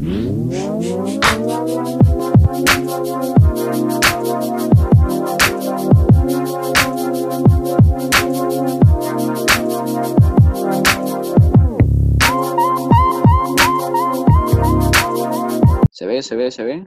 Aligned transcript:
Se 0.00 0.06
ve, 16.06 16.22
se 16.22 16.34
ve, 16.34 16.50
se 16.50 16.64
ve. 16.64 16.86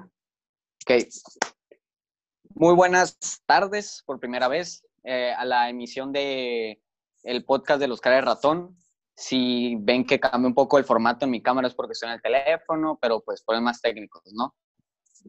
Muy 2.55 2.73
buenas 2.73 3.43
tardes 3.45 4.01
por 4.07 4.19
primera 4.19 4.47
vez 4.47 4.83
eh, 5.03 5.33
a 5.37 5.45
la 5.45 5.69
emisión 5.69 6.11
de 6.13 6.81
el 7.21 7.45
podcast 7.45 7.79
de 7.79 7.87
los 7.87 8.01
caras 8.01 8.17
de 8.17 8.25
ratón. 8.25 8.82
Si 9.15 9.75
ven 9.79 10.05
que 10.05 10.19
cambia 10.19 10.47
un 10.47 10.55
poco 10.55 10.77
el 10.77 10.85
formato 10.85 11.25
en 11.25 11.31
mi 11.31 11.41
cámara 11.41 11.67
es 11.67 11.75
porque 11.75 11.93
estoy 11.93 12.09
en 12.09 12.15
el 12.15 12.21
teléfono, 12.21 12.97
pero 13.01 13.21
pues 13.21 13.43
problemas 13.43 13.79
técnicos, 13.79 14.23
¿no? 14.33 14.55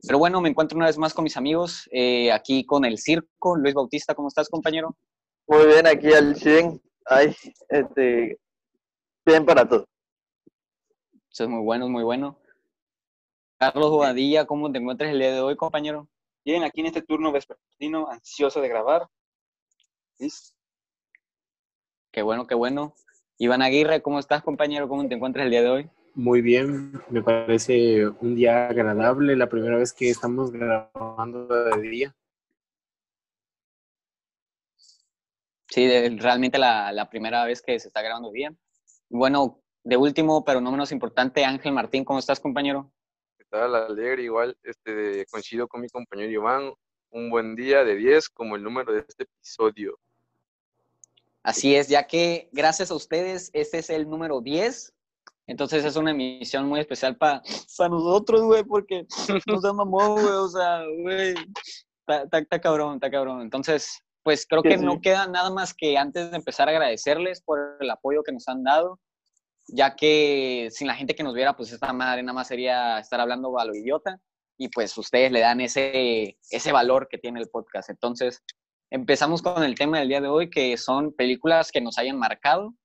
Pero 0.07 0.19
bueno, 0.19 0.41
me 0.41 0.49
encuentro 0.49 0.77
una 0.77 0.87
vez 0.87 0.99
más 0.99 1.15
con 1.15 1.25
mis 1.25 1.37
amigos, 1.37 1.89
eh, 1.93 2.33
aquí 2.33 2.65
con 2.65 2.85
el 2.85 2.99
circo. 2.99 3.57
Luis 3.57 3.75
Bautista, 3.75 4.15
¿cómo 4.15 4.29
estás, 4.29 4.49
compañero? 4.49 4.97
Muy 5.47 5.67
bien, 5.67 5.87
aquí 5.87 6.13
al 6.13 6.35
100. 6.35 6.83
Ay, 7.07 7.35
este, 7.69 8.39
bien 9.25 9.45
para 9.45 9.69
todo. 9.69 9.87
Eso 11.31 11.45
es 11.45 11.51
muy 11.51 11.63
bueno, 11.63 11.85
es 11.85 11.91
muy 11.91 12.03
bueno. 12.03 12.39
Carlos 13.59 13.91
Bobadilla, 13.91 14.47
¿cómo 14.47 14.71
te 14.73 14.79
encuentras 14.79 15.11
el 15.11 15.19
día 15.19 15.33
de 15.33 15.41
hoy, 15.41 15.57
compañero? 15.57 16.09
Bien, 16.45 16.63
aquí 16.65 16.81
en 16.81 16.87
este 16.87 17.03
turno 17.03 17.33
vespertino, 17.33 18.09
ansioso 18.09 18.61
de 18.61 18.69
grabar. 18.69 19.09
¿Listo? 20.19 20.55
Qué 22.13 22.23
bueno, 22.23 22.47
qué 22.47 22.55
bueno. 22.55 22.95
Iván 23.39 23.63
Aguirre, 23.63 24.01
¿cómo 24.03 24.19
estás, 24.19 24.43
compañero? 24.43 24.89
¿Cómo 24.89 25.07
te 25.09 25.15
encuentras 25.15 25.45
el 25.45 25.51
día 25.51 25.63
de 25.63 25.71
hoy? 25.71 25.91
Muy 26.15 26.41
bien, 26.41 26.93
me 27.11 27.23
parece 27.23 28.07
un 28.07 28.37
día 28.37 28.69
agradable, 28.69 29.35
la 29.37 29.49
primera 29.49 29.77
vez 29.77 29.93
que 29.93 30.11
estamos 30.11 30.53
grabando 30.53 31.47
de 31.49 31.81
día. 31.83 32.17
Sí, 35.69 35.87
de- 35.87 36.17
realmente 36.21 36.59
la, 36.59 36.93
la 36.93 37.11
primera 37.11 37.45
vez 37.45 37.61
que 37.61 37.79
se 37.81 37.89
está 37.89 38.01
grabando 38.03 38.31
bien. 38.31 38.57
Bueno, 39.09 39.61
de 39.83 39.97
último, 39.97 40.45
pero 40.45 40.61
no 40.61 40.71
menos 40.71 40.93
importante, 40.93 41.45
Ángel 41.45 41.73
Martín, 41.73 42.05
¿cómo 42.05 42.21
estás, 42.21 42.39
compañero? 42.39 42.93
¿Qué 43.37 43.45
tal? 43.51 43.75
Alegre, 43.75 44.23
igual, 44.23 44.57
este, 44.63 45.27
coincido 45.27 45.67
con 45.67 45.81
mi 45.81 45.89
compañero 45.89 46.31
Iván. 46.31 46.73
Un 47.11 47.31
buen 47.31 47.55
día 47.57 47.85
de 47.85 47.97
10 47.97 48.29
como 48.29 48.55
el 48.57 48.63
número 48.63 48.93
de 48.93 49.01
este 49.01 49.25
episodio. 49.25 49.99
Así 51.45 51.77
es, 51.77 51.89
ya 51.89 52.07
que 52.07 52.49
gracias 52.53 52.91
a 52.91 52.95
ustedes, 52.95 53.51
este 53.53 53.79
es 53.79 53.91
el 53.91 54.09
número 54.09 54.41
10. 54.41 54.95
Entonces 55.47 55.85
es 55.85 55.95
una 55.97 56.13
emisión 56.13 56.67
muy 56.67 56.81
especial 56.81 57.17
para 57.19 57.43
nosotros, 57.91 58.43
güey, 58.43 58.65
porque 58.65 59.07
nos 59.47 59.61
da 59.63 59.75
mamón, 59.75 60.15
güey, 60.15 60.27
o 60.27 60.49
sea, 60.49 60.83
güey, 61.03 61.35
está, 62.07 62.61
cabrón, 62.61 62.95
está 62.95 63.11
cabrón. 63.11 63.43
Entonces, 63.43 64.01
pues 64.23 64.47
creo 64.49 64.63
que 64.63 64.79
sí. 64.79 64.85
no 64.85 65.03
queda 65.03 65.27
nada 65.27 65.51
más 65.51 65.75
que 65.75 65.99
antes 65.99 66.31
de 66.31 66.37
empezar 66.39 66.71
agradecerles 66.71 67.43
por 67.43 67.77
el 67.79 67.91
apoyo 67.91 68.23
que 68.23 68.33
nos 68.33 68.49
han 68.49 68.65
dado, 68.65 68.99
ya 69.69 69.95
que 69.97 70.69
sin 70.71 70.87
la 70.87 70.95
gente 70.95 71.15
que 71.15 71.23
nos 71.23 71.35
viera, 71.35 71.55
pues 71.55 71.71
esta 71.73 71.93
madre 71.93 72.23
nada 72.23 72.33
más 72.33 72.49
sería 72.49 72.99
estar 72.99 73.21
hablando 73.21 73.59
a 73.59 73.67
lo 73.67 73.75
idiota 73.75 74.19
y 74.57 74.69
pues 74.69 74.97
ustedes 74.97 75.31
le 75.31 75.41
dan 75.41 75.61
ese, 75.61 76.39
ese 76.51 76.73
valor 76.73 77.07
que 77.11 77.19
tiene 77.19 77.41
el 77.41 77.51
podcast. 77.51 77.91
Entonces, 77.91 78.43
empezamos 78.95 79.43
con 79.43 79.65
el 79.65 79.75
tema 79.75 79.99
del 79.99 80.09
día 80.09 80.21
de 80.21 80.29
hoy, 80.29 80.49
que 80.49 80.77
son 80.77 81.13
películas 81.13 81.73
que 81.73 81.81
nos 81.81 81.99
hayan 81.99 82.17
marcado 82.17 82.77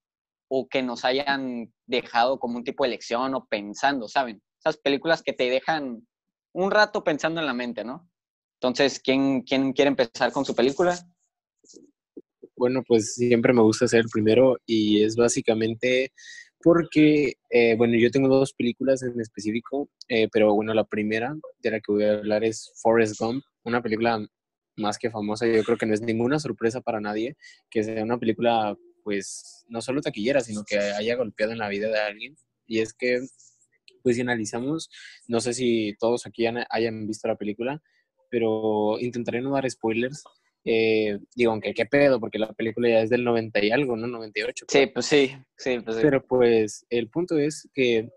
o 0.50 0.68
que 0.68 0.82
nos 0.82 1.06
hayan 1.06 1.72
dejado 1.86 2.40
como 2.40 2.58
un 2.58 2.64
tipo 2.64 2.84
de 2.84 2.90
lección 2.90 3.36
o 3.36 3.46
pensando, 3.46 4.08
¿saben? 4.08 4.42
Esas 4.58 4.78
películas 4.78 5.22
que 5.22 5.34
te 5.34 5.52
dejan 5.52 6.08
un 6.52 6.72
rato 6.72 7.04
pensando 7.04 7.40
en 7.40 7.46
la 7.46 7.54
mente, 7.54 7.84
¿no? 7.84 8.10
Entonces, 8.56 9.00
¿quién, 9.00 9.44
quién 9.44 9.72
quiere 9.72 9.90
empezar 9.90 10.32
con 10.32 10.46
su 10.46 10.56
película? 10.56 10.98
Bueno, 12.56 12.82
pues 12.88 13.14
siempre 13.14 13.54
me 13.54 13.62
gusta 13.62 13.88
ser 13.88 14.00
el 14.00 14.10
primero 14.12 14.58
y 14.66 15.04
es 15.04 15.16
básicamente 15.16 16.12
porque, 16.60 17.34
eh, 17.52 17.76
bueno, 17.78 17.96
yo 18.00 18.10
tengo 18.10 18.28
dos 18.28 18.54
películas 18.54 19.04
en 19.04 19.22
específico, 19.22 19.88
eh, 20.08 20.28
pero 20.32 20.56
bueno, 20.56 20.74
la 20.74 20.86
primera 20.86 21.36
de 21.60 21.72
la 21.72 21.80
que 21.80 21.92
voy 21.92 22.04
a 22.06 22.14
hablar 22.14 22.44
es 22.44 22.74
Forrest 22.82 23.20
Gump, 23.20 23.44
una 23.64 23.84
película 23.84 24.20
más 24.80 24.98
que 24.98 25.12
famosa, 25.12 25.46
yo 25.48 25.64
creo 25.64 25.78
que 25.78 25.86
no 25.86 25.94
es 25.94 26.02
ninguna 26.02 26.40
sorpresa 26.40 26.82
para 26.82 27.00
nadie 27.00 27.36
que 27.70 27.84
sea 27.84 28.04
una 28.04 28.18
película, 28.18 28.78
pues, 29.04 29.66
no 29.68 29.82
solo 29.82 30.02
taquillera, 30.02 30.42
sino 30.42 30.64
que 30.64 30.78
haya 30.78 31.16
golpeado 31.16 31.52
en 31.52 31.60
la 31.60 31.70
vida 31.70 31.90
de 31.90 32.00
alguien. 32.00 32.36
Y 32.66 32.80
es 32.80 32.94
que, 32.94 33.20
pues, 34.04 34.16
si 34.16 34.22
analizamos, 34.22 34.90
no 35.28 35.42
sé 35.42 35.54
si 35.54 35.96
todos 36.00 36.26
aquí 36.26 36.46
hayan 36.48 37.08
visto 37.08 37.28
la 37.28 37.36
película, 37.36 37.82
pero 38.30 39.00
intentaré 39.00 39.42
no 39.42 39.52
dar 39.52 39.70
spoilers. 39.70 40.24
Eh, 40.66 41.18
digo, 41.36 41.52
aunque 41.52 41.74
qué 41.74 41.86
pedo, 41.86 42.20
porque 42.20 42.38
la 42.38 42.52
película 42.54 42.90
ya 42.90 43.02
es 43.02 43.10
del 43.10 43.24
90 43.24 43.64
y 43.64 43.72
algo, 43.72 43.96
¿no? 43.96 44.08
98. 44.08 44.66
Sí, 44.70 44.88
pues 44.88 45.06
sí, 45.06 45.36
sí, 45.58 45.80
pues 45.80 45.96
sí. 45.98 46.02
Pero 46.04 46.26
pues 46.26 46.86
el 46.90 47.10
punto 47.10 47.38
es 47.40 47.68
que 47.74 48.10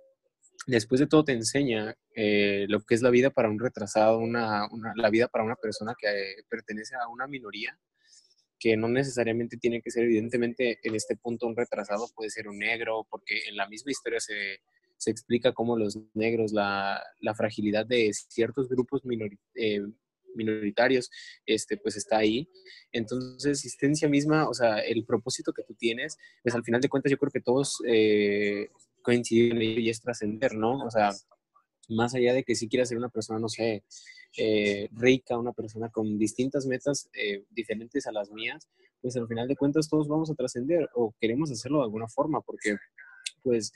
después 0.66 1.00
de 1.00 1.06
todo 1.06 1.24
te 1.24 1.32
enseña 1.32 1.96
eh, 2.14 2.66
lo 2.68 2.80
que 2.82 2.94
es 2.94 3.02
la 3.02 3.10
vida 3.10 3.30
para 3.30 3.48
un 3.50 3.58
retrasado, 3.58 4.18
una, 4.18 4.66
una- 4.70 4.92
la 4.96 5.10
vida 5.10 5.28
para 5.28 5.44
una 5.44 5.56
persona 5.56 5.94
que 5.98 6.08
pertenece 6.48 6.94
a 6.96 7.08
una 7.08 7.26
minoría, 7.26 7.78
que 8.58 8.76
no 8.76 8.88
necesariamente 8.88 9.56
tiene 9.56 9.82
que 9.82 9.90
ser 9.90 10.04
evidentemente 10.04 10.78
en 10.84 10.94
este 10.94 11.16
punto 11.16 11.46
un 11.46 11.56
retrasado, 11.56 12.08
puede 12.14 12.30
ser 12.30 12.48
un 12.48 12.58
negro, 12.58 13.06
porque 13.10 13.40
en 13.48 13.56
la 13.56 13.68
misma 13.68 13.90
historia 13.90 14.20
se, 14.20 14.60
se 14.96 15.10
explica 15.10 15.52
cómo 15.52 15.76
los 15.76 15.98
negros, 16.14 16.52
la, 16.52 17.02
la 17.20 17.34
fragilidad 17.34 17.86
de 17.86 18.10
ciertos 18.12 18.68
grupos 18.68 19.02
minori- 19.04 19.38
eh, 19.56 19.80
minoritarios, 20.34 21.10
este, 21.44 21.76
pues 21.76 21.96
está 21.96 22.18
ahí. 22.18 22.48
Entonces, 22.92 23.58
existencia 23.58 24.08
misma, 24.08 24.48
o 24.48 24.54
sea, 24.54 24.78
el 24.78 25.04
propósito 25.04 25.52
que 25.52 25.62
tú 25.64 25.74
tienes, 25.74 26.16
pues 26.42 26.54
al 26.54 26.62
final 26.64 26.80
de 26.80 26.88
cuentas 26.88 27.10
yo 27.10 27.18
creo 27.18 27.32
que 27.32 27.40
todos 27.40 27.82
eh, 27.86 28.68
coinciden 29.02 29.60
y 29.60 29.88
es 29.90 30.00
trascender, 30.00 30.54
¿no? 30.54 30.78
O 30.84 30.90
sea, 30.90 31.10
más 31.88 32.14
allá 32.14 32.32
de 32.32 32.44
que 32.44 32.54
si 32.54 32.68
quieras 32.68 32.88
ser 32.88 32.98
una 32.98 33.08
persona, 33.08 33.38
no 33.38 33.48
sé, 33.48 33.84
eh, 34.36 34.88
rica, 34.92 35.38
una 35.38 35.52
persona 35.52 35.90
con 35.90 36.18
distintas 36.18 36.66
metas 36.66 37.08
eh, 37.12 37.44
diferentes 37.50 38.06
a 38.06 38.12
las 38.12 38.30
mías, 38.30 38.68
pues 39.00 39.16
al 39.16 39.28
final 39.28 39.48
de 39.48 39.56
cuentas 39.56 39.88
todos 39.88 40.08
vamos 40.08 40.30
a 40.30 40.34
trascender 40.34 40.88
o 40.94 41.14
queremos 41.20 41.50
hacerlo 41.50 41.78
de 41.78 41.84
alguna 41.84 42.08
forma, 42.08 42.40
porque 42.40 42.76
pues 43.42 43.72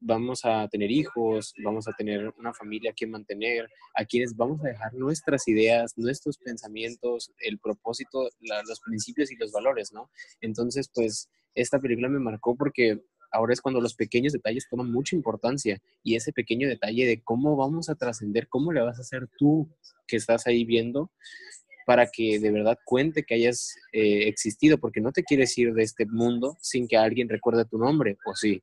vamos 0.00 0.44
a 0.44 0.68
tener 0.68 0.90
hijos, 0.90 1.52
vamos 1.62 1.88
a 1.88 1.92
tener 1.92 2.32
una 2.38 2.54
familia 2.54 2.92
que 2.92 3.06
mantener, 3.06 3.68
a 3.94 4.04
quienes 4.04 4.36
vamos 4.36 4.60
a 4.60 4.68
dejar 4.68 4.94
nuestras 4.94 5.48
ideas, 5.48 5.92
nuestros 5.96 6.38
pensamientos, 6.38 7.32
el 7.40 7.58
propósito, 7.58 8.28
los 8.40 8.80
principios 8.80 9.30
y 9.32 9.36
los 9.36 9.50
valores, 9.50 9.92
¿no? 9.92 10.10
Entonces, 10.40 10.88
pues 10.94 11.28
esta 11.54 11.80
película 11.80 12.08
me 12.08 12.20
marcó 12.20 12.54
porque 12.54 13.02
ahora 13.30 13.52
es 13.52 13.60
cuando 13.60 13.80
los 13.80 13.94
pequeños 13.94 14.32
detalles 14.32 14.66
toman 14.70 14.90
mucha 14.90 15.16
importancia 15.16 15.78
y 16.02 16.16
ese 16.16 16.32
pequeño 16.32 16.68
detalle 16.68 17.06
de 17.06 17.22
cómo 17.22 17.56
vamos 17.56 17.88
a 17.88 17.94
trascender, 17.94 18.48
cómo 18.48 18.72
le 18.72 18.80
vas 18.80 18.98
a 18.98 19.02
hacer 19.02 19.28
tú 19.38 19.68
que 20.06 20.16
estás 20.16 20.46
ahí 20.46 20.64
viendo 20.64 21.10
para 21.86 22.06
que 22.10 22.38
de 22.38 22.50
verdad 22.50 22.78
cuente 22.84 23.24
que 23.24 23.34
hayas 23.34 23.74
eh, 23.92 24.28
existido, 24.28 24.78
porque 24.78 25.00
no 25.00 25.10
te 25.10 25.22
quieres 25.24 25.56
ir 25.56 25.72
de 25.72 25.82
este 25.84 26.04
mundo 26.04 26.56
sin 26.60 26.86
que 26.86 26.98
alguien 26.98 27.28
recuerde 27.30 27.64
tu 27.64 27.78
nombre, 27.78 28.18
¿o 28.26 28.34
sí? 28.34 28.62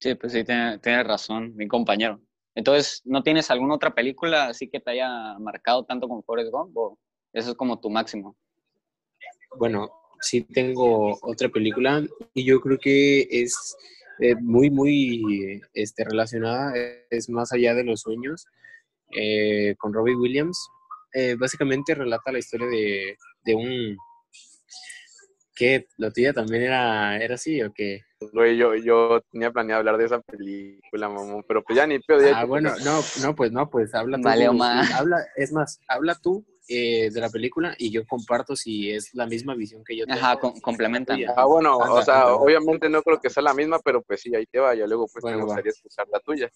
Sí, 0.00 0.14
pues 0.14 0.32
sí, 0.32 0.42
tiene- 0.44 0.78
tienes 0.78 1.06
razón, 1.06 1.54
mi 1.54 1.68
compañero. 1.68 2.20
Entonces, 2.54 3.02
¿no 3.04 3.22
tienes 3.22 3.50
alguna 3.50 3.74
otra 3.74 3.94
película 3.94 4.46
así 4.46 4.68
que 4.68 4.80
te 4.80 4.90
haya 4.92 5.38
marcado 5.38 5.84
tanto 5.84 6.08
como 6.08 6.22
Forrest 6.22 6.50
Gump? 6.50 6.76
¿O 6.76 6.98
eso 7.32 7.50
es 7.50 7.56
como 7.56 7.78
tu 7.78 7.90
máximo? 7.90 8.36
Bueno, 9.56 9.88
sí 10.20 10.42
tengo 10.42 11.18
otra 11.22 11.48
película 11.48 12.02
y 12.34 12.44
yo 12.44 12.60
creo 12.60 12.78
que 12.78 13.26
es 13.30 13.76
eh, 14.20 14.34
muy, 14.36 14.70
muy 14.70 15.62
este, 15.72 16.04
relacionada, 16.04 16.74
es 17.08 17.28
más 17.30 17.52
allá 17.52 17.74
de 17.74 17.84
los 17.84 18.00
sueños, 18.00 18.46
eh, 19.16 19.74
con 19.78 19.92
Robbie 19.92 20.16
Williams. 20.16 20.58
Eh, 21.12 21.34
básicamente 21.36 21.94
relata 21.94 22.30
la 22.32 22.38
historia 22.38 22.66
de, 22.66 23.16
de 23.44 23.54
un... 23.54 23.96
¿Qué? 25.54 25.86
¿La 25.98 26.10
tuya 26.10 26.32
también 26.32 26.62
era, 26.62 27.22
era 27.22 27.34
así 27.34 27.60
o 27.62 27.72
qué? 27.72 28.02
Güey, 28.32 28.56
yo, 28.56 28.74
yo 28.76 29.20
tenía 29.30 29.50
planeado 29.50 29.80
hablar 29.80 29.98
de 29.98 30.06
esa 30.06 30.20
película, 30.20 31.08
mamón, 31.08 31.44
pero 31.46 31.62
pues 31.62 31.76
ya 31.76 31.86
ni 31.86 31.98
pedo. 31.98 32.20
Ah, 32.34 32.44
bueno, 32.44 32.72
no, 32.82 33.00
no, 33.22 33.34
pues 33.34 33.52
no, 33.52 33.68
pues 33.68 33.94
habla 33.94 34.16
tú. 34.16 34.22
Vale, 34.22 34.48
Omar. 34.48 34.86
habla, 34.94 35.18
es 35.36 35.52
más, 35.52 35.80
habla 35.86 36.14
tú 36.14 36.46
eh, 36.68 37.10
de 37.10 37.20
la 37.20 37.28
película 37.30 37.74
y 37.78 37.90
yo 37.90 38.06
comparto 38.06 38.54
si 38.54 38.90
es 38.90 39.12
la 39.14 39.26
misma 39.26 39.54
visión 39.54 39.82
que 39.84 39.96
yo 39.96 40.06
tengo. 40.06 40.18
Ajá, 40.18 40.38
com- 40.38 40.60
complementan. 40.60 41.18
Ah, 41.36 41.44
bueno, 41.46 41.76
o 41.78 42.02
sea, 42.02 42.22
anda, 42.22 42.34
obviamente 42.34 42.88
no 42.88 43.02
creo 43.02 43.20
que 43.20 43.30
sea 43.30 43.42
la 43.42 43.54
misma, 43.54 43.78
pero 43.80 44.02
pues 44.02 44.20
sí, 44.20 44.34
ahí 44.34 44.46
te 44.46 44.58
va. 44.60 44.74
Ya 44.74 44.86
luego 44.86 45.06
pues 45.12 45.22
Bueno, 45.22 45.38
me 45.38 45.42
va. 45.42 45.46
gustaría 45.48 45.70
escuchar 45.70 46.06
la 46.12 46.20
tuya. 46.20 46.50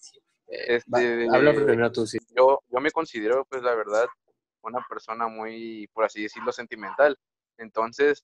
Eh, 0.47 0.79
va, 0.93 1.01
Este, 1.01 1.27
habla 1.29 1.53
primero 1.53 1.91
tú, 1.91 2.05
sí. 2.07 2.17
yo, 2.35 2.61
yo 2.69 2.79
me 2.79 2.91
considero, 2.91 3.45
pues, 3.49 3.61
la 3.63 3.73
verdad, 3.75 4.05
una 4.61 4.85
persona 4.87 5.27
muy, 5.27 5.87
por 5.93 6.05
así 6.05 6.23
decirlo, 6.23 6.51
sentimental. 6.51 7.17
Entonces, 7.57 8.23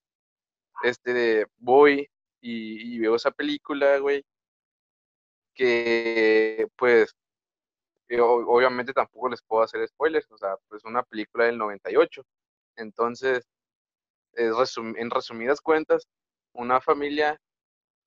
este, 0.84 1.46
voy 1.58 2.08
y, 2.42 2.96
y 2.96 3.00
veo 3.00 3.16
esa 3.16 3.32
película, 3.32 3.98
güey, 4.00 4.24
que 5.54 6.66
pues 6.78 7.14
eh, 8.16 8.22
obviamente 8.22 8.94
tampoco 8.94 9.30
les 9.30 9.42
puedo 9.44 9.64
hacer 9.64 9.88
spoilers, 9.88 10.30
o 10.32 10.38
sea, 10.38 10.56
pues 10.70 10.84
una 10.86 11.04
película 11.04 11.46
del 11.46 11.58
98. 11.58 12.24
Entonces, 12.78 13.46
es 14.34 14.52
resum- 14.54 14.96
en 14.98 15.10
resumidas 15.10 15.62
cuentas, 15.62 16.08
una 16.54 16.82
familia, 16.82 17.40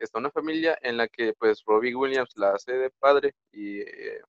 está 0.01 0.19
una 0.21 0.31
familia 0.31 0.79
en 0.83 0.97
la 0.99 1.09
que 1.09 1.35
pues 1.39 1.63
Robbie 1.67 1.95
Williams 1.97 2.31
la 2.37 2.53
hace 2.55 2.73
de 2.75 2.91
padre 3.01 3.35
y 3.53 3.81
eh, 3.83 4.23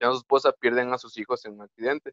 ya 0.00 0.10
su 0.10 0.18
esposa 0.18 0.52
pierden 0.52 0.92
a 0.92 0.98
sus 0.98 1.16
hijos 1.18 1.44
en 1.44 1.54
un 1.54 1.62
accidente. 1.62 2.12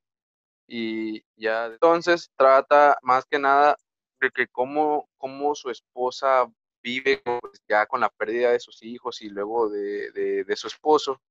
Y 0.67 1.23
ya 1.38 1.67
entonces 1.67 2.31
trata 2.38 2.97
más 3.03 3.25
que 3.25 3.39
nada 3.39 3.77
de 4.21 4.31
que 4.31 4.47
cómo, 4.50 5.09
cómo 5.17 5.55
su 5.55 5.69
esposa 5.71 6.47
vive 6.83 7.21
pues, 7.41 7.62
ya 7.69 7.85
con 7.88 8.01
la 8.01 8.09
pérdida 8.09 8.51
de 8.51 8.59
sus 8.59 8.83
hijos 8.83 9.21
y 9.21 9.29
luego 9.29 9.69
de, 9.69 10.12
de- 10.13 10.44
de 10.45 10.55
su 10.55 10.67
esposo. 10.67 11.21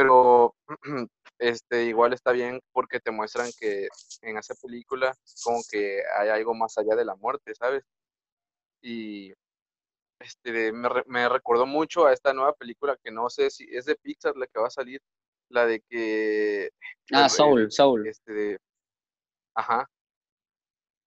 Pero 0.00 0.54
este 1.38 1.84
igual 1.84 2.14
está 2.14 2.32
bien 2.32 2.58
porque 2.72 3.00
te 3.00 3.10
muestran 3.10 3.50
que 3.58 3.86
en 4.22 4.38
esa 4.38 4.54
película 4.54 5.14
como 5.44 5.60
que 5.70 6.00
hay 6.18 6.30
algo 6.30 6.54
más 6.54 6.78
allá 6.78 6.96
de 6.96 7.04
la 7.04 7.16
muerte, 7.16 7.54
¿sabes? 7.54 7.84
Y 8.80 9.34
este 10.18 10.72
me, 10.72 10.88
me 11.06 11.28
recordó 11.28 11.66
mucho 11.66 12.06
a 12.06 12.14
esta 12.14 12.32
nueva 12.32 12.54
película 12.54 12.96
que 13.04 13.10
no 13.10 13.28
sé 13.28 13.50
si 13.50 13.66
es 13.70 13.84
de 13.84 13.94
Pixar 13.96 14.34
la 14.38 14.46
que 14.46 14.58
va 14.58 14.68
a 14.68 14.70
salir, 14.70 15.02
la 15.50 15.66
de 15.66 15.80
que 15.82 16.70
Ah, 17.12 17.24
el- 17.24 17.30
Soul, 17.30 17.70
Soul. 17.70 18.06
este 18.06 18.32
de- 18.32 18.58
ajá. 19.54 19.86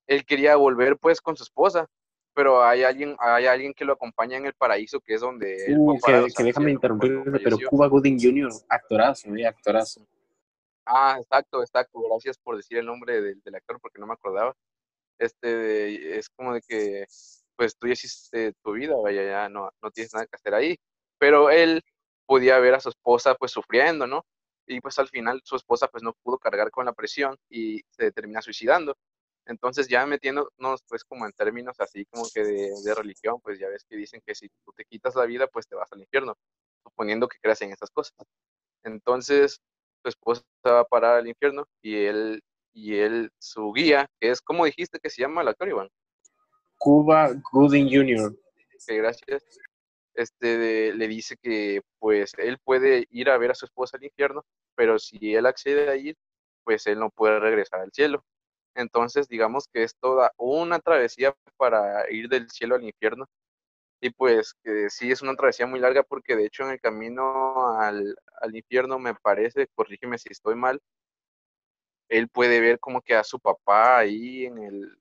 Él 0.05 0.23
quería 0.23 0.55
volver 0.55 0.97
pues 0.99 1.19
con 1.19 1.35
su 1.35 1.41
esposa, 1.43 1.87
pero 2.33 2.63
hay 2.63 2.83
alguien, 2.83 3.15
hay 3.19 3.45
alguien 3.45 3.73
que 3.73 3.85
lo 3.85 3.93
acompaña 3.93 4.37
en 4.37 4.45
el 4.45 4.53
paraíso, 4.53 4.99
que 4.99 5.13
es 5.13 5.21
donde 5.21 5.57
parar, 6.01 6.25
que, 6.25 6.33
que 6.33 6.43
déjame 6.43 6.77
cuando 6.77 7.23
pero. 7.43 7.57
Cuba 7.69 7.87
Gooding 7.87 8.19
Jr., 8.19 8.51
actorazo, 8.69 9.35
eh, 9.35 9.45
actorazo. 9.45 10.05
Ah, 10.85 11.17
exacto, 11.19 11.61
exacto. 11.61 12.01
Gracias 12.01 12.37
por 12.37 12.57
decir 12.57 12.77
el 12.77 12.85
nombre 12.85 13.21
del, 13.21 13.41
del 13.41 13.55
actor 13.55 13.79
porque 13.79 13.99
no 13.99 14.07
me 14.07 14.13
acordaba. 14.13 14.53
Este 15.19 16.17
es 16.17 16.29
como 16.29 16.53
de 16.53 16.61
que 16.61 17.05
pues 17.55 17.77
tú 17.77 17.87
ya 17.87 17.93
hiciste 17.93 18.53
tu 18.63 18.73
vida, 18.73 18.95
vaya, 18.95 19.23
ya 19.23 19.49
no, 19.49 19.69
no 19.81 19.91
tienes 19.91 20.13
nada 20.13 20.25
que 20.25 20.35
hacer 20.35 20.53
ahí. 20.53 20.77
Pero 21.19 21.49
él 21.49 21.81
podía 22.25 22.59
ver 22.59 22.73
a 22.73 22.79
su 22.79 22.89
esposa 22.89 23.35
pues 23.35 23.51
sufriendo, 23.51 24.07
¿no? 24.07 24.25
Y 24.65 24.81
pues 24.81 24.97
al 24.99 25.07
final 25.07 25.41
su 25.43 25.55
esposa 25.55 25.87
pues 25.87 26.03
no 26.03 26.13
pudo 26.23 26.37
cargar 26.37 26.71
con 26.71 26.85
la 26.85 26.93
presión 26.93 27.37
y 27.49 27.81
se 27.89 28.11
termina 28.11 28.41
suicidando. 28.41 28.97
Entonces 29.45 29.87
ya 29.87 30.05
metiéndonos 30.05 30.83
pues 30.87 31.03
como 31.03 31.25
en 31.25 31.33
términos 31.33 31.75
así 31.79 32.05
como 32.05 32.23
que 32.33 32.43
de, 32.43 32.71
de 32.83 32.95
religión, 32.95 33.39
pues 33.41 33.59
ya 33.59 33.67
ves 33.67 33.83
que 33.83 33.95
dicen 33.97 34.21
que 34.25 34.35
si 34.35 34.47
tú 34.63 34.71
te 34.75 34.85
quitas 34.85 35.15
la 35.15 35.25
vida 35.25 35.47
pues 35.47 35.67
te 35.67 35.75
vas 35.75 35.91
al 35.91 36.01
infierno, 36.01 36.35
suponiendo 36.83 37.27
que 37.27 37.37
creas 37.41 37.61
en 37.61 37.71
esas 37.71 37.89
cosas. 37.91 38.15
Entonces 38.83 39.59
su 40.01 40.09
esposa 40.09 40.43
va 40.65 40.81
a 40.81 40.85
parar 40.85 41.17
al 41.17 41.27
infierno 41.27 41.67
y 41.81 41.95
él, 42.05 42.41
y 42.73 42.95
él, 42.95 43.31
su 43.39 43.71
guía, 43.73 44.09
que 44.19 44.29
es, 44.31 44.41
como 44.41 44.65
dijiste 44.65 44.99
que 44.99 45.09
se 45.09 45.21
llama 45.21 45.41
el 45.41 45.49
actor, 45.49 45.67
Iván? 45.69 45.89
Cuba 46.77 47.31
Gooding 47.51 47.87
Jr. 47.89 48.35
Gracias. 48.87 49.45
Este 50.13 50.57
de- 50.57 50.93
le 50.93 51.07
dice 51.07 51.37
que 51.41 51.81
pues 51.99 52.33
él 52.37 52.57
puede 52.63 53.07
ir 53.09 53.29
a 53.29 53.37
ver 53.37 53.51
a 53.51 53.55
su 53.55 53.65
esposa 53.65 53.97
al 53.97 54.03
infierno, 54.03 54.45
pero 54.75 54.99
si 54.99 55.33
él 55.33 55.45
accede 55.45 55.89
a 55.89 55.95
ir, 55.95 56.15
pues 56.63 56.85
él 56.87 56.99
no 56.99 57.09
puede 57.09 57.39
regresar 57.39 57.79
al 57.81 57.91
cielo. 57.91 58.23
Entonces, 58.75 59.27
digamos 59.27 59.67
que 59.71 59.83
es 59.83 59.95
toda 59.99 60.31
una 60.37 60.79
travesía 60.79 61.35
para 61.57 62.09
ir 62.11 62.29
del 62.29 62.49
cielo 62.49 62.75
al 62.75 62.83
infierno. 62.83 63.25
Y 64.01 64.11
pues 64.11 64.53
que 64.63 64.89
sí 64.89 65.11
es 65.11 65.21
una 65.21 65.35
travesía 65.35 65.65
muy 65.67 65.79
larga 65.79 66.03
porque 66.03 66.35
de 66.35 66.45
hecho 66.45 66.63
en 66.63 66.71
el 66.71 66.81
camino 66.81 67.77
al, 67.79 68.15
al 68.41 68.55
infierno 68.55 68.99
me 68.99 69.15
parece, 69.15 69.67
corrígeme 69.75 70.17
si 70.19 70.29
estoy 70.31 70.55
mal, 70.55 70.81
él 72.09 72.29
puede 72.29 72.59
ver 72.59 72.79
como 72.79 73.01
que 73.01 73.15
a 73.15 73.23
su 73.23 73.39
papá 73.39 73.97
ahí 73.99 74.45
en 74.45 74.57
el, 74.59 74.97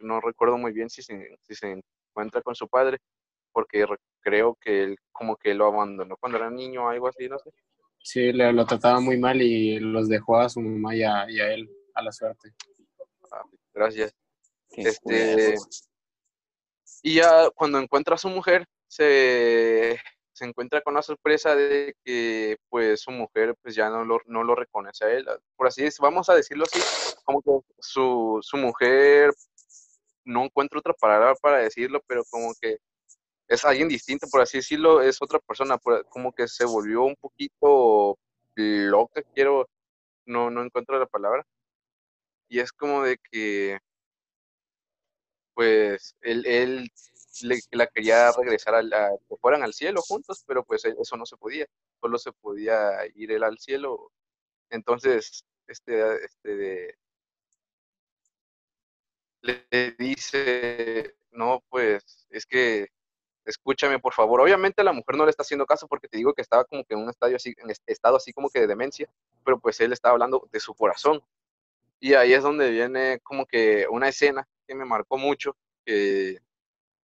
no 0.00 0.20
recuerdo 0.20 0.58
muy 0.58 0.72
bien 0.72 0.90
si 0.90 1.02
se, 1.02 1.36
si 1.42 1.54
se 1.54 1.80
encuentra 2.10 2.42
con 2.42 2.54
su 2.54 2.68
padre, 2.68 2.98
porque 3.52 3.86
re- 3.86 3.96
creo 4.20 4.56
que 4.60 4.82
él 4.84 4.96
como 5.12 5.36
que 5.36 5.54
lo 5.54 5.66
abandonó 5.66 6.16
cuando 6.16 6.38
era 6.38 6.50
niño 6.50 6.84
o 6.84 6.88
algo 6.88 7.08
así, 7.08 7.28
no 7.28 7.38
sé. 7.38 7.50
Sí, 8.02 8.32
le- 8.32 8.52
lo 8.52 8.64
trataba 8.64 9.00
muy 9.00 9.18
mal 9.18 9.40
y 9.42 9.78
los 9.78 10.08
dejó 10.08 10.38
a 10.38 10.48
su 10.48 10.60
mamá 10.60 10.94
y 10.96 11.02
a, 11.02 11.30
y 11.30 11.40
a 11.40 11.52
él 11.52 11.70
a 11.94 12.02
la 12.02 12.12
suerte. 12.12 12.52
Gracias. 13.78 14.12
Qué 14.70 14.82
Este, 14.82 15.54
y 17.02 17.14
ya 17.14 17.48
cuando 17.50 17.78
encuentra 17.78 18.16
a 18.16 18.18
su 18.18 18.28
mujer, 18.28 18.66
se, 18.88 20.00
se 20.32 20.44
encuentra 20.44 20.80
con 20.82 20.94
la 20.94 21.02
sorpresa 21.02 21.54
de 21.54 21.94
que 22.04 22.56
pues 22.68 23.00
su 23.02 23.12
mujer 23.12 23.54
pues 23.62 23.76
ya 23.76 23.88
no 23.88 24.04
lo, 24.04 24.20
no 24.26 24.42
lo 24.42 24.56
reconoce 24.56 25.04
a 25.04 25.10
él. 25.10 25.26
Por 25.56 25.68
así 25.68 25.84
decirlo, 25.84 26.08
vamos 26.08 26.28
a 26.28 26.34
decirlo 26.34 26.64
así, 26.64 26.80
como 27.24 27.40
que 27.40 27.50
su, 27.78 28.40
su 28.42 28.56
mujer, 28.56 29.30
no 30.24 30.44
encuentro 30.44 30.80
otra 30.80 30.92
palabra 30.94 31.34
para 31.40 31.58
decirlo, 31.58 32.02
pero 32.06 32.24
como 32.28 32.52
que 32.60 32.78
es 33.46 33.64
alguien 33.64 33.88
distinto, 33.88 34.26
por 34.28 34.42
así 34.42 34.58
decirlo, 34.58 35.00
es 35.00 35.22
otra 35.22 35.38
persona, 35.38 35.78
como 36.08 36.32
que 36.32 36.48
se 36.48 36.64
volvió 36.64 37.04
un 37.04 37.16
poquito 37.16 38.18
loca, 38.56 39.22
quiero, 39.34 39.68
no, 40.26 40.50
no 40.50 40.64
encuentro 40.64 40.98
la 40.98 41.06
palabra. 41.06 41.46
Y 42.48 42.60
es 42.60 42.72
como 42.72 43.02
de 43.04 43.18
que 43.30 43.78
pues 45.54 46.16
él, 46.22 46.44
él 46.46 46.90
le- 47.42 47.60
la 47.72 47.86
quería 47.88 48.30
regresar 48.32 48.74
a, 48.74 48.82
la- 48.82 49.10
que 49.28 49.36
fueran 49.36 49.62
al 49.62 49.74
cielo 49.74 50.00
juntos, 50.02 50.44
pero 50.46 50.64
pues 50.64 50.84
e- 50.84 50.94
eso 51.00 51.16
no 51.16 51.26
se 51.26 51.36
podía, 51.36 51.66
solo 52.00 52.18
se 52.18 52.32
podía 52.32 52.90
ir 53.14 53.32
él 53.32 53.42
al 53.44 53.58
cielo. 53.58 54.12
Entonces, 54.70 55.44
este, 55.68 56.24
este 56.26 56.98
le 59.42 59.64
dice, 59.98 61.14
no, 61.30 61.62
pues 61.68 62.26
es 62.30 62.46
que 62.46 62.88
escúchame 63.44 63.98
por 63.98 64.14
favor. 64.14 64.40
Obviamente 64.40 64.84
la 64.84 64.92
mujer 64.92 65.16
no 65.16 65.24
le 65.24 65.30
está 65.30 65.42
haciendo 65.42 65.66
caso 65.66 65.88
porque 65.88 66.08
te 66.08 66.18
digo 66.18 66.34
que 66.34 66.42
estaba 66.42 66.64
como 66.64 66.84
que 66.84 66.94
en 66.94 67.02
un 67.02 67.10
estadio 67.10 67.36
así, 67.36 67.54
en 67.58 67.70
estado 67.86 68.16
así 68.16 68.32
como 68.32 68.50
que 68.50 68.60
de 68.60 68.66
demencia, 68.68 69.08
pero 69.44 69.60
pues 69.60 69.80
él 69.80 69.92
estaba 69.92 70.14
hablando 70.14 70.48
de 70.52 70.60
su 70.60 70.74
corazón. 70.74 71.22
Y 72.00 72.14
ahí 72.14 72.32
es 72.32 72.42
donde 72.42 72.70
viene 72.70 73.18
como 73.22 73.46
que 73.46 73.86
una 73.90 74.08
escena 74.08 74.46
que 74.66 74.74
me 74.74 74.84
marcó 74.84 75.18
mucho, 75.18 75.56
que 75.84 76.38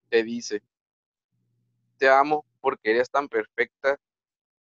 te 0.08 0.22
dice, 0.22 0.62
te 1.98 2.08
amo 2.08 2.44
porque 2.60 2.90
eres 2.92 3.10
tan 3.10 3.28
perfecta 3.28 3.98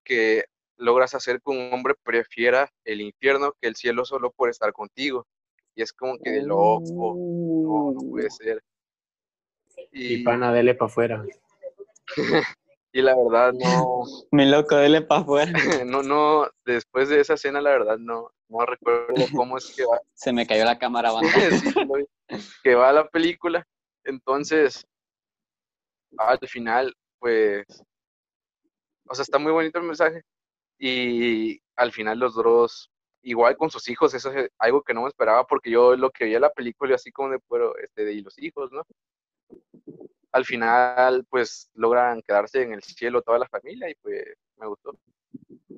que 0.04 0.44
logras 0.76 1.14
hacer 1.14 1.40
que 1.40 1.50
un 1.50 1.72
hombre 1.72 1.94
prefiera 2.02 2.70
el 2.84 3.00
infierno 3.00 3.54
que 3.60 3.68
el 3.68 3.76
cielo 3.76 4.04
solo 4.04 4.30
por 4.30 4.50
estar 4.50 4.72
contigo. 4.72 5.26
Y 5.74 5.82
es 5.82 5.92
como 5.92 6.18
que 6.18 6.30
de 6.30 6.42
loco, 6.42 7.14
no, 7.16 7.92
no 7.92 8.10
puede 8.10 8.30
ser. 8.30 8.62
Y 9.92 10.14
Y, 10.14 10.24
pana, 10.24 10.52
dele 10.52 10.74
para 10.74 10.90
afuera. 10.90 11.24
y 12.98 13.02
la 13.02 13.14
verdad 13.14 13.52
no, 13.52 14.02
Mi 14.32 14.44
loco, 14.44 14.74
dele 14.74 15.02
para 15.02 15.20
afuera. 15.20 15.52
no, 15.86 16.02
no, 16.02 16.48
después 16.64 17.08
de 17.08 17.20
esa 17.20 17.34
escena 17.34 17.60
la 17.60 17.70
verdad 17.70 17.96
no, 17.96 18.32
no 18.48 18.66
recuerdo 18.66 19.14
cómo 19.36 19.56
es 19.56 19.72
que 19.74 19.84
va, 19.84 20.00
Se 20.14 20.32
me 20.32 20.46
cayó 20.46 20.64
la 20.64 20.78
cámara, 20.78 21.12
banda. 21.12 21.30
que 22.64 22.74
va 22.74 22.92
la 22.92 23.06
película. 23.08 23.64
Entonces, 24.04 24.84
al 26.16 26.38
final, 26.48 26.92
pues, 27.20 27.66
o 29.08 29.14
sea, 29.14 29.22
está 29.22 29.38
muy 29.38 29.52
bonito 29.52 29.78
el 29.78 29.84
mensaje. 29.84 30.22
Y 30.78 31.60
al 31.76 31.92
final 31.92 32.18
los 32.18 32.34
dos, 32.34 32.90
igual 33.22 33.56
con 33.56 33.70
sus 33.70 33.88
hijos, 33.88 34.12
eso 34.14 34.32
es 34.32 34.50
algo 34.58 34.82
que 34.82 34.94
no 34.94 35.02
me 35.02 35.08
esperaba 35.08 35.46
porque 35.46 35.70
yo 35.70 35.94
lo 35.94 36.10
que 36.10 36.24
veía 36.24 36.40
la 36.40 36.50
película, 36.50 36.96
así 36.96 37.12
como 37.12 37.30
de, 37.30 37.38
pero, 37.48 37.76
este, 37.78 38.04
de 38.04 38.14
y 38.14 38.22
los 38.22 38.38
hijos, 38.38 38.72
¿no? 38.72 38.82
Al 40.32 40.44
final, 40.44 41.24
pues, 41.30 41.70
logran 41.74 42.22
quedarse 42.22 42.62
en 42.62 42.72
el 42.74 42.82
cielo 42.82 43.22
toda 43.22 43.38
la 43.38 43.48
familia 43.48 43.88
y 43.90 43.94
pues 44.02 44.22
me 44.58 44.66
gustó. 44.66 44.96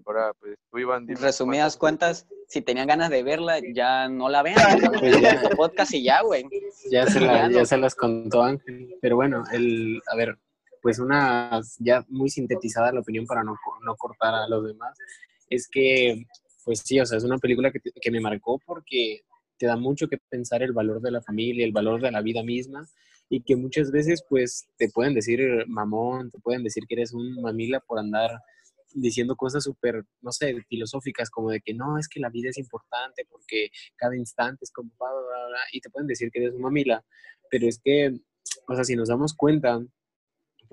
Ahora, 0.06 0.32
pues, 0.40 0.56
tú, 0.70 0.78
Iván, 0.78 1.06
resumidas 1.06 1.76
cuántas- 1.76 2.24
cuentas, 2.24 2.44
si 2.48 2.62
tenían 2.62 2.88
ganas 2.88 3.10
de 3.10 3.22
verla, 3.22 3.60
ya 3.72 4.08
no 4.08 4.28
la 4.28 4.42
vean. 4.42 4.56
Pues 5.00 5.20
ya. 5.20 5.50
Podcast 5.56 5.94
y 5.94 6.02
ya, 6.02 6.22
güey. 6.22 6.44
Ya 6.90 7.06
se, 7.06 7.20
la- 7.20 7.50
Ya 7.50 7.64
se 7.64 7.76
las 7.76 7.94
contó 7.94 8.42
Ángel. 8.42 8.96
Pero 9.00 9.16
bueno, 9.16 9.44
el, 9.52 10.00
a 10.10 10.16
ver, 10.16 10.36
pues 10.82 10.98
una 10.98 11.60
ya 11.78 12.04
muy 12.08 12.28
sintetizada 12.30 12.90
la 12.92 13.00
opinión 13.00 13.26
para 13.26 13.44
no, 13.44 13.56
no 13.84 13.94
cortar 13.96 14.34
a 14.34 14.48
los 14.48 14.66
demás, 14.66 14.96
es 15.48 15.68
que, 15.68 16.24
pues 16.64 16.80
sí, 16.80 16.98
o 16.98 17.06
sea, 17.06 17.18
es 17.18 17.24
una 17.24 17.38
película 17.38 17.70
que, 17.70 17.80
que 18.00 18.10
me 18.10 18.20
marcó 18.20 18.58
porque 18.64 19.20
te 19.58 19.66
da 19.66 19.76
mucho 19.76 20.08
que 20.08 20.18
pensar 20.30 20.62
el 20.62 20.72
valor 20.72 21.00
de 21.02 21.10
la 21.10 21.20
familia, 21.20 21.64
el 21.66 21.72
valor 21.72 22.00
de 22.00 22.10
la 22.10 22.22
vida 22.22 22.42
misma, 22.42 22.86
y 23.30 23.42
que 23.42 23.56
muchas 23.56 23.92
veces, 23.92 24.24
pues, 24.28 24.68
te 24.76 24.88
pueden 24.88 25.14
decir 25.14 25.40
mamón, 25.68 26.30
te 26.30 26.40
pueden 26.40 26.64
decir 26.64 26.84
que 26.86 26.96
eres 26.96 27.14
un 27.14 27.40
mamila 27.40 27.78
por 27.80 28.00
andar 28.00 28.40
diciendo 28.92 29.36
cosas 29.36 29.62
súper, 29.62 30.04
no 30.20 30.32
sé, 30.32 30.62
filosóficas, 30.68 31.30
como 31.30 31.50
de 31.50 31.60
que 31.60 31.72
no, 31.72 31.96
es 31.96 32.08
que 32.08 32.18
la 32.18 32.28
vida 32.28 32.50
es 32.50 32.58
importante 32.58 33.24
porque 33.30 33.70
cada 33.96 34.16
instante 34.16 34.64
es 34.64 34.72
como, 34.72 34.90
bla, 34.98 35.08
bla, 35.12 35.46
bla, 35.48 35.60
y 35.72 35.80
te 35.80 35.90
pueden 35.90 36.08
decir 36.08 36.30
que 36.32 36.40
eres 36.40 36.54
un 36.54 36.62
mamila, 36.62 37.04
pero 37.48 37.68
es 37.68 37.78
que, 37.78 38.18
o 38.66 38.74
sea, 38.74 38.82
si 38.82 38.96
nos 38.96 39.08
damos 39.08 39.32
cuenta, 39.34 39.80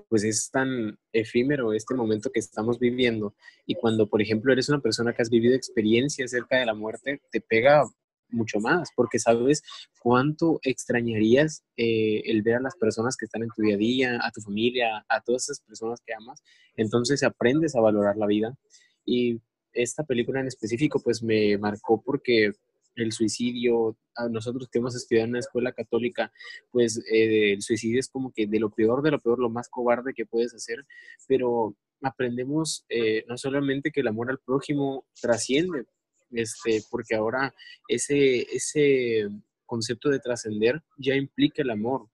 pues 0.08 0.24
es 0.24 0.50
tan 0.50 0.98
efímero 1.12 1.72
este 1.72 1.94
momento 1.94 2.30
que 2.32 2.40
estamos 2.40 2.80
viviendo 2.80 3.36
y 3.66 3.76
cuando, 3.76 4.08
por 4.08 4.20
ejemplo, 4.20 4.52
eres 4.52 4.68
una 4.68 4.80
persona 4.80 5.12
que 5.12 5.22
has 5.22 5.30
vivido 5.30 5.54
experiencias 5.54 6.32
acerca 6.32 6.58
de 6.58 6.66
la 6.66 6.74
muerte, 6.74 7.20
te 7.30 7.40
pega 7.40 7.84
mucho 8.30 8.60
más, 8.60 8.90
porque 8.94 9.18
sabes 9.18 9.62
cuánto 10.00 10.60
extrañarías 10.62 11.62
eh, 11.76 12.22
el 12.26 12.42
ver 12.42 12.56
a 12.56 12.60
las 12.60 12.76
personas 12.76 13.16
que 13.16 13.26
están 13.26 13.42
en 13.42 13.50
tu 13.54 13.62
día 13.62 13.74
a 13.74 13.78
día, 13.78 14.18
a 14.22 14.30
tu 14.30 14.40
familia, 14.40 15.04
a 15.08 15.20
todas 15.20 15.44
esas 15.44 15.60
personas 15.60 16.00
que 16.04 16.14
amas. 16.14 16.42
Entonces 16.76 17.22
aprendes 17.22 17.74
a 17.74 17.80
valorar 17.80 18.16
la 18.16 18.26
vida. 18.26 18.56
Y 19.04 19.40
esta 19.72 20.04
película 20.04 20.40
en 20.40 20.46
específico, 20.46 21.00
pues 21.00 21.22
me 21.22 21.56
marcó 21.58 22.02
porque 22.02 22.52
el 22.94 23.12
suicidio, 23.12 23.96
a 24.16 24.28
nosotros 24.28 24.68
que 24.68 24.78
hemos 24.78 24.94
estudiado 24.96 25.24
en 25.24 25.30
una 25.30 25.38
escuela 25.38 25.72
católica, 25.72 26.32
pues 26.70 26.98
eh, 27.10 27.52
el 27.52 27.62
suicidio 27.62 28.00
es 28.00 28.08
como 28.08 28.32
que 28.32 28.46
de 28.46 28.58
lo 28.58 28.70
peor, 28.70 29.02
de 29.02 29.12
lo 29.12 29.20
peor, 29.20 29.38
lo 29.38 29.50
más 29.50 29.68
cobarde 29.68 30.14
que 30.14 30.26
puedes 30.26 30.54
hacer, 30.54 30.84
pero 31.26 31.76
aprendemos 32.02 32.84
eh, 32.88 33.24
no 33.28 33.36
solamente 33.36 33.90
que 33.90 34.00
el 34.00 34.08
amor 34.08 34.30
al 34.30 34.38
prójimo 34.38 35.06
trasciende, 35.20 35.86
este, 36.30 36.82
porque 36.90 37.14
ahora 37.14 37.54
ese, 37.88 38.42
ese 38.54 39.28
concepto 39.66 40.08
de 40.08 40.20
trascender 40.20 40.82
ya 40.96 41.14
implica 41.14 41.62
el 41.62 41.70
amor, 41.70 42.08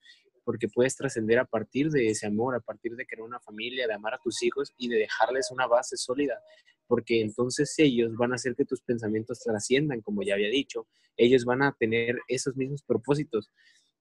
porque 0.45 0.69
puedes 0.69 0.97
trascender 0.97 1.39
a 1.39 1.45
partir 1.45 1.91
de 1.91 2.09
ese 2.09 2.27
amor, 2.27 2.55
a 2.55 2.61
partir 2.61 2.95
de 2.97 3.07
crear 3.07 3.23
una 3.23 3.41
familia, 3.41 3.87
de 3.87 3.95
amar 3.95 4.15
a 4.15 4.21
tus 4.23 4.43
hijos 4.43 4.73
y 4.77 4.89
de 4.89 4.99
dejarles 4.99 5.51
una 5.51 5.67
base 5.67 5.97
sólida, 5.97 6.39
porque 6.87 7.21
entonces 7.21 7.75
ellos 7.79 8.15
van 8.17 8.33
a 8.33 8.35
hacer 8.35 8.55
que 8.55 8.65
tus 8.65 8.83
pensamientos 8.83 9.41
trasciendan, 9.41 10.03
como 10.03 10.23
ya 10.23 10.35
había 10.35 10.49
dicho, 10.49 10.87
ellos 11.17 11.45
van 11.45 11.63
a 11.63 11.75
tener 11.79 12.19
esos 12.29 12.57
mismos 12.57 12.83
propósitos. 12.83 13.51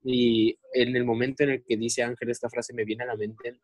Y 0.04 0.58
en 0.74 0.96
el 0.98 1.06
momento 1.06 1.44
en 1.44 1.52
el 1.52 1.64
que 1.64 1.78
dice 1.78 2.04
Ángel 2.04 2.30
esta 2.30 2.50
frase 2.50 2.74
me 2.74 2.84
viene 2.84 3.04
a 3.04 3.08
la 3.08 3.16
mente 3.16 3.58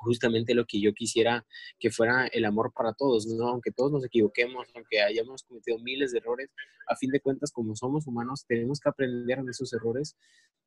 justamente 0.00 0.54
lo 0.54 0.64
que 0.66 0.80
yo 0.80 0.92
quisiera 0.92 1.46
que 1.78 1.90
fuera 1.90 2.26
el 2.26 2.44
amor 2.44 2.72
para 2.74 2.92
todos, 2.94 3.26
¿no? 3.26 3.48
Aunque 3.48 3.70
todos 3.70 3.92
nos 3.92 4.04
equivoquemos, 4.04 4.66
aunque 4.74 5.00
hayamos 5.00 5.42
cometido 5.42 5.78
miles 5.78 6.12
de 6.12 6.18
errores, 6.18 6.50
a 6.88 6.96
fin 6.96 7.10
de 7.10 7.20
cuentas, 7.20 7.52
como 7.52 7.76
somos 7.76 8.06
humanos, 8.06 8.44
tenemos 8.46 8.80
que 8.80 8.88
aprender 8.88 9.42
de 9.42 9.50
esos 9.50 9.72
errores 9.72 10.16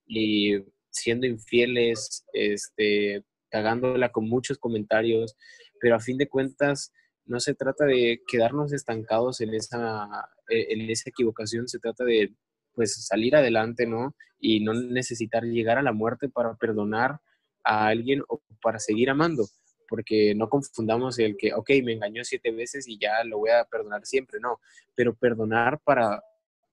y 0.06 0.58
siendo 0.90 1.26
infieles, 1.26 2.26
este, 2.34 3.24
cagándola 3.50 4.12
con 4.12 4.30
muchos 4.30 4.58
comentarios, 4.58 5.36
pero 5.80 5.96
a 5.96 6.00
fin 6.00 6.18
de 6.18 6.30
cuentas 6.30 6.92
no 7.26 7.40
se 7.40 7.56
trata 7.56 7.86
de 7.86 8.22
quedarnos 8.28 8.74
estancados 8.74 9.42
en 9.42 9.54
esa, 9.54 10.08
en 10.50 10.90
esa 10.90 11.10
equivocación, 11.10 11.68
se 11.68 11.80
trata 11.80 12.04
de 12.04 12.34
pues 12.74 13.06
salir 13.06 13.36
adelante, 13.36 13.86
¿no? 13.86 14.16
Y 14.40 14.60
no 14.60 14.74
necesitar 14.74 15.44
llegar 15.44 15.78
a 15.78 15.84
la 15.84 15.94
muerte 15.94 16.28
para 16.30 16.56
perdonar 16.56 17.20
a 17.64 17.88
alguien 17.88 18.24
o 18.28 18.42
para 18.62 18.80
seguir 18.80 19.10
amando, 19.10 19.48
porque 19.88 20.34
no 20.36 20.50
confundamos 20.50 21.20
el 21.20 21.36
que, 21.38 21.54
ok, 21.54 21.70
me 21.84 21.94
engañó 21.94 22.24
siete 22.24 22.52
veces 22.52 22.88
y 22.88 22.98
ya 22.98 23.24
lo 23.24 23.40
voy 23.40 23.52
a 23.52 23.66
perdonar 23.66 24.06
siempre, 24.06 24.40
no, 24.40 24.60
pero 24.96 25.14
perdonar 25.14 25.80
para 25.84 26.24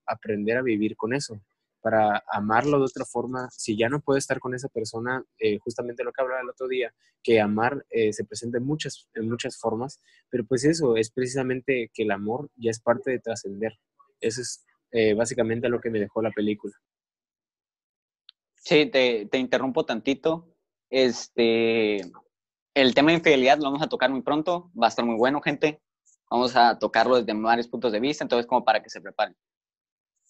aprender 0.05 0.57
a 0.57 0.61
vivir 0.61 0.95
con 0.95 1.13
eso, 1.13 1.41
para 1.81 2.23
amarlo 2.27 2.77
de 2.77 2.85
otra 2.85 3.05
forma, 3.05 3.49
si 3.51 3.75
ya 3.77 3.89
no 3.89 4.01
puede 4.01 4.19
estar 4.19 4.39
con 4.39 4.53
esa 4.53 4.69
persona, 4.69 5.23
eh, 5.39 5.57
justamente 5.59 6.03
lo 6.03 6.11
que 6.11 6.21
hablaba 6.21 6.41
el 6.41 6.49
otro 6.49 6.67
día, 6.67 6.93
que 7.23 7.39
amar 7.39 7.85
eh, 7.89 8.13
se 8.13 8.23
presenta 8.23 8.57
en 8.59 8.65
muchas, 8.65 9.09
en 9.13 9.29
muchas 9.29 9.57
formas, 9.57 10.01
pero 10.29 10.45
pues 10.45 10.63
eso 10.63 10.95
es 10.95 11.11
precisamente 11.11 11.89
que 11.93 12.03
el 12.03 12.11
amor 12.11 12.49
ya 12.55 12.71
es 12.71 12.79
parte 12.79 13.11
de 13.11 13.19
trascender. 13.19 13.73
Eso 14.19 14.41
es 14.41 14.63
eh, 14.91 15.13
básicamente 15.13 15.69
lo 15.69 15.81
que 15.81 15.89
me 15.89 15.99
dejó 15.99 16.21
la 16.21 16.31
película. 16.31 16.73
Sí, 18.55 18.85
te, 18.85 19.25
te 19.25 19.37
interrumpo 19.39 19.85
tantito. 19.85 20.50
Este, 20.91 22.01
el 22.75 22.93
tema 22.93 23.11
de 23.11 23.17
infidelidad 23.17 23.57
lo 23.57 23.63
vamos 23.63 23.81
a 23.81 23.87
tocar 23.87 24.11
muy 24.11 24.21
pronto, 24.21 24.71
va 24.79 24.87
a 24.87 24.89
estar 24.89 25.05
muy 25.05 25.15
bueno, 25.15 25.41
gente. 25.41 25.81
Vamos 26.29 26.55
a 26.55 26.77
tocarlo 26.77 27.21
desde 27.21 27.33
varios 27.39 27.67
puntos 27.67 27.91
de 27.91 27.99
vista, 27.99 28.23
entonces 28.23 28.45
como 28.45 28.63
para 28.63 28.83
que 28.83 28.89
se 28.89 29.01
preparen. 29.01 29.35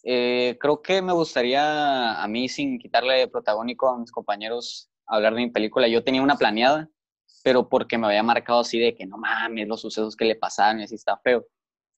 Eh, 0.03 0.57
creo 0.59 0.81
que 0.81 1.01
me 1.01 1.13
gustaría 1.13 2.21
a 2.21 2.27
mí, 2.27 2.47
sin 2.47 2.79
quitarle 2.79 3.27
protagónico 3.27 3.89
a 3.89 3.99
mis 3.99 4.11
compañeros, 4.11 4.89
hablar 5.05 5.33
de 5.35 5.41
mi 5.41 5.51
película. 5.51 5.87
Yo 5.87 6.03
tenía 6.03 6.21
una 6.21 6.37
planeada, 6.37 6.89
pero 7.43 7.67
porque 7.67 7.97
me 7.97 8.07
había 8.07 8.23
marcado 8.23 8.61
así 8.61 8.79
de 8.79 8.95
que 8.95 9.05
no 9.05 9.17
mames, 9.17 9.67
los 9.67 9.81
sucesos 9.81 10.15
que 10.15 10.25
le 10.25 10.35
pasaron 10.35 10.81
y 10.81 10.83
así 10.83 10.95
está 10.95 11.17
feo. 11.17 11.45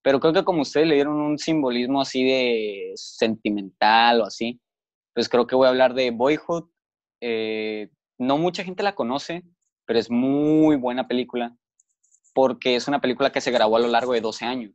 Pero 0.01 0.19
creo 0.19 0.33
que 0.33 0.43
como 0.43 0.61
ustedes 0.63 0.87
le 0.87 0.95
dieron 0.95 1.15
un 1.15 1.37
simbolismo 1.37 2.01
así 2.01 2.25
de 2.25 2.91
sentimental 2.95 4.21
o 4.21 4.25
así, 4.25 4.59
pues 5.13 5.29
creo 5.29 5.47
que 5.47 5.55
voy 5.55 5.67
a 5.67 5.69
hablar 5.69 5.93
de 5.93 6.11
Boyhood. 6.11 6.69
Eh, 7.21 7.89
no 8.17 8.37
mucha 8.37 8.63
gente 8.63 8.83
la 8.83 8.95
conoce, 8.95 9.43
pero 9.85 9.99
es 9.99 10.09
muy 10.09 10.75
buena 10.75 11.07
película 11.07 11.55
porque 12.33 12.75
es 12.75 12.87
una 12.87 12.99
película 12.99 13.31
que 13.31 13.41
se 13.41 13.51
grabó 13.51 13.77
a 13.77 13.79
lo 13.79 13.87
largo 13.87 14.13
de 14.13 14.21
12 14.21 14.45
años. 14.45 14.71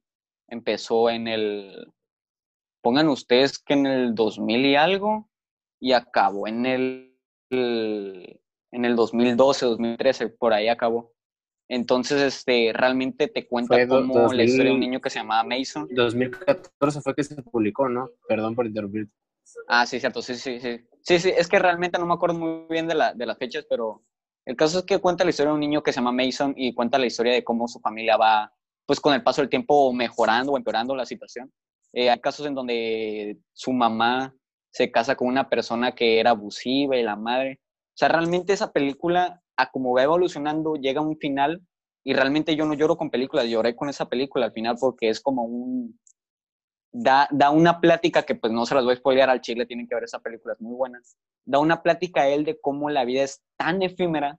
Empezó 0.49 1.11
en 1.11 1.27
el, 1.27 1.93
pongan 2.83 3.09
ustedes 3.09 3.59
que 3.59 3.75
en 3.75 3.87
el 3.87 4.15
2000 4.15 4.67
y 4.67 4.77
algo, 4.77 5.29
y 5.81 5.93
acabó 5.93 6.47
en 6.47 6.67
el, 6.67 7.17
en 7.51 8.85
el 8.85 8.97
2012, 8.97 9.67
2013, 9.67 10.29
por 10.29 10.53
ahí 10.53 10.69
acabó. 10.69 11.13
Entonces, 11.71 12.23
este, 12.23 12.73
realmente 12.73 13.29
te 13.29 13.47
cuenta 13.47 13.87
cómo 13.87 14.33
la 14.33 14.43
historia 14.43 14.71
de 14.71 14.75
un 14.75 14.81
niño 14.81 15.01
que 15.01 15.11
se 15.11 15.19
llamaba 15.19 15.45
Mason. 15.45 15.87
2014 15.91 17.03
fue 17.03 17.15
que 17.15 17.25
se 17.25 17.43
publicó, 17.43 17.89
¿no? 17.89 18.09
Perdón 18.27 18.55
por 18.55 18.67
interrumpir. 18.67 19.09
Ah, 19.67 19.87
sí, 19.87 20.01
cierto, 20.01 20.23
sí, 20.23 20.35
sí, 20.35 20.61
sí. 20.61 20.81
Sí, 21.03 21.19
sí, 21.19 21.33
es 21.37 21.49
que 21.49 21.59
realmente 21.59 21.99
no 21.99 22.07
me 22.07 22.15
acuerdo 22.15 22.39
muy 22.39 22.67
bien 22.69 22.87
de, 22.87 22.95
la, 22.95 23.15
de 23.15 23.27
las 23.27 23.39
fechas, 23.39 23.67
pero 23.69 24.03
el 24.45 24.57
caso 24.57 24.81
es 24.81 24.85
que 24.85 24.99
cuenta 24.99 25.25
la 25.25 25.31
historia 25.31 25.51
de 25.51 25.55
un 25.55 25.61
niño 25.61 25.83
que 25.83 25.93
se 25.93 26.01
llama 26.01 26.13
Mason 26.13 26.55
y 26.57 26.75
cuenta 26.75 26.99
la 26.99 27.07
historia 27.07 27.33
de 27.33 27.45
cómo 27.45 27.69
su 27.69 27.81
familia 27.81 28.17
va, 28.17 28.53
pues 28.87 29.01
con 29.01 29.15
el 29.15 29.23
paso 29.23 29.41
del 29.43 29.51
tiempo, 29.51 29.93
mejorando 29.93 30.53
o 30.53 30.57
empeorando 30.57 30.95
la 30.95 31.07
situación. 31.07 31.53
Eh, 31.93 32.11
hay 32.11 32.21
casos 32.21 32.47
en 32.47 32.55
donde 32.55 33.39
su 33.53 33.73
mamá 33.73 34.35
se 34.71 34.91
casa 34.91 35.17
con 35.17 35.29
una 35.29 35.49
persona 35.49 35.95
que 35.95 36.21
era 36.21 36.31
abusiva 36.31 36.97
y 36.97 37.03
la 37.03 37.17
madre. 37.17 37.61
O 37.63 37.97
sea, 37.99 38.09
realmente 38.09 38.53
esa 38.53 38.73
película, 38.73 39.43
a 39.57 39.71
como 39.71 39.95
va 39.95 40.03
evolucionando, 40.03 40.77
llega 40.77 41.01
a 41.01 41.05
un 41.05 41.19
final 41.19 41.63
y 42.05 42.13
realmente 42.15 42.55
yo 42.57 42.65
no 42.67 42.75
lloro 42.75 42.97
con 42.97 43.11
películas, 43.11 43.47
lloré 43.47 43.75
con 43.75 43.89
esa 43.89 44.09
película 44.09 44.47
al 44.47 44.53
final 44.53 44.77
porque 44.79 45.09
es 45.09 45.21
como 45.21 45.43
un, 45.45 45.99
da, 47.01 47.29
da 47.31 47.51
una 47.51 47.81
plática 47.81 48.25
que 48.25 48.35
pues 48.35 48.53
no 48.53 48.67
se 48.67 48.75
las 48.75 48.85
voy 48.85 48.95
a 48.95 48.97
spoilear 48.97 49.31
al 49.31 49.41
chile, 49.41 49.67
tienen 49.67 49.87
que 49.87 49.95
ver 49.95 50.05
esa 50.05 50.19
película, 50.19 50.55
es 50.55 50.61
muy 50.61 50.75
buena. 50.75 51.01
Da 51.45 51.61
una 51.61 51.83
plática 51.83 52.23
a 52.23 52.29
él 52.29 52.45
de 52.45 52.61
cómo 52.61 52.91
la 52.91 53.05
vida 53.05 53.23
es 53.23 53.43
tan 53.57 53.83
efímera, 53.83 54.39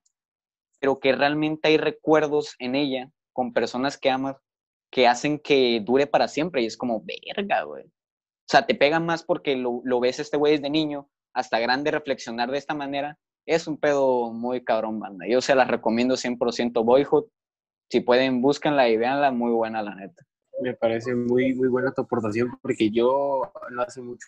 pero 0.79 0.99
que 0.99 1.13
realmente 1.13 1.69
hay 1.69 1.77
recuerdos 1.77 2.55
en 2.59 2.75
ella 2.75 3.09
con 3.33 3.53
personas 3.53 3.97
que 3.97 4.09
amas 4.09 4.35
que 4.91 5.07
hacen 5.07 5.39
que 5.39 5.81
dure 5.85 6.07
para 6.07 6.27
siempre 6.27 6.63
y 6.63 6.65
es 6.65 6.75
como, 6.75 7.03
verga, 7.03 7.63
güey. 7.63 7.85
O 7.85 8.49
sea, 8.49 8.65
te 8.65 8.75
pega 8.75 8.99
más 8.99 9.23
porque 9.23 9.55
lo, 9.55 9.81
lo 9.83 9.99
ves 9.99 10.19
este 10.19 10.35
güey 10.35 10.53
desde 10.53 10.69
niño 10.69 11.07
hasta 11.33 11.59
grande 11.59 11.91
reflexionar 11.91 12.49
de 12.49 12.57
esta 12.57 12.73
manera. 12.73 13.17
Es 13.45 13.67
un 13.67 13.77
pedo 13.77 14.33
muy 14.33 14.63
cabrón, 14.63 14.99
banda. 14.99 15.25
Yo 15.27 15.41
se 15.41 15.55
las 15.55 15.67
recomiendo 15.67 16.15
100% 16.15 16.83
Boyhood. 16.83 17.25
Si 17.91 18.01
pueden, 18.01 18.41
búsquenla 18.41 18.89
y 18.89 18.97
véanla, 18.97 19.31
muy 19.31 19.51
buena, 19.51 19.83
la 19.83 19.95
neta 19.95 20.25
me 20.61 20.73
parece 20.73 21.15
muy, 21.15 21.53
muy 21.53 21.67
buena 21.67 21.91
tu 21.91 22.01
aportación 22.01 22.57
porque 22.61 22.89
yo 22.89 23.51
no 23.71 23.81
hace 23.81 24.01
mucho 24.01 24.27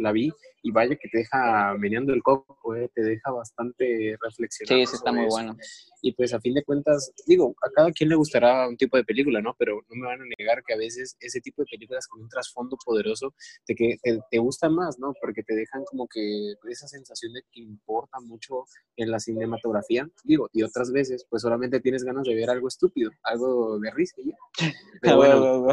la 0.00 0.12
vi 0.12 0.32
y 0.62 0.70
vaya 0.72 0.96
que 0.96 1.08
te 1.08 1.18
deja 1.18 1.74
meneando 1.78 2.12
el 2.12 2.22
coco, 2.22 2.74
eh, 2.74 2.90
te 2.94 3.02
deja 3.02 3.30
bastante 3.30 4.16
reflexionando. 4.20 4.86
Sí, 4.86 4.90
sí, 4.90 4.96
está 4.96 5.12
muy 5.12 5.26
bueno. 5.26 5.56
Y 6.02 6.12
pues 6.12 6.34
a 6.34 6.40
fin 6.40 6.54
de 6.54 6.64
cuentas, 6.64 7.12
digo, 7.26 7.54
a 7.62 7.70
cada 7.70 7.92
quien 7.92 8.10
le 8.10 8.16
gustará 8.16 8.68
un 8.68 8.76
tipo 8.76 8.96
de 8.96 9.04
película, 9.04 9.40
¿no? 9.40 9.54
Pero 9.58 9.80
no 9.88 9.96
me 9.96 10.06
van 10.06 10.20
a 10.20 10.24
negar 10.38 10.62
que 10.66 10.74
a 10.74 10.76
veces 10.76 11.16
ese 11.20 11.40
tipo 11.40 11.62
de 11.62 11.66
películas 11.70 12.06
con 12.06 12.22
un 12.22 12.28
trasfondo 12.28 12.76
poderoso 12.84 13.34
te, 13.64 13.74
que, 13.74 13.96
te, 14.02 14.18
te 14.30 14.38
gustan 14.38 14.74
más, 14.74 14.98
¿no? 14.98 15.12
Porque 15.20 15.42
te 15.42 15.54
dejan 15.54 15.84
como 15.84 16.06
que 16.08 16.54
esa 16.68 16.88
sensación 16.88 17.32
de 17.32 17.42
que 17.50 17.60
importa 17.60 18.18
mucho 18.20 18.64
en 18.96 19.10
la 19.10 19.18
cinematografía, 19.18 20.08
digo, 20.24 20.48
y 20.52 20.62
otras 20.62 20.90
veces 20.92 21.26
pues 21.28 21.42
solamente 21.42 21.80
tienes 21.80 22.04
ganas 22.04 22.24
de 22.24 22.34
ver 22.34 22.50
algo 22.50 22.68
estúpido, 22.68 23.10
algo 23.22 23.78
de 23.78 23.90
risa 23.90 24.16
ya. 24.24 24.36
Pero 25.02 25.16
bueno, 25.16 25.68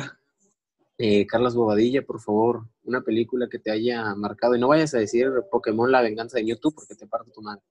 eh, 0.98 1.28
Carlos 1.28 1.56
Bobadilla, 1.56 2.02
por 2.02 2.20
favor, 2.20 2.64
una 2.84 3.02
película 3.02 3.48
que 3.50 3.60
te 3.60 3.72
haya 3.72 4.16
marcado. 4.16 4.56
Y 4.56 4.60
no 4.60 4.68
vayas 4.68 4.94
a 4.94 5.00
decir 5.00 5.32
Pokémon 5.52 5.92
La 5.92 6.02
Venganza 6.02 6.38
de 6.38 6.46
YouTube 6.46 6.76
porque 6.76 6.96
te 6.96 7.08
parto 7.08 7.32
tu 7.32 7.42
madre. 7.42 7.62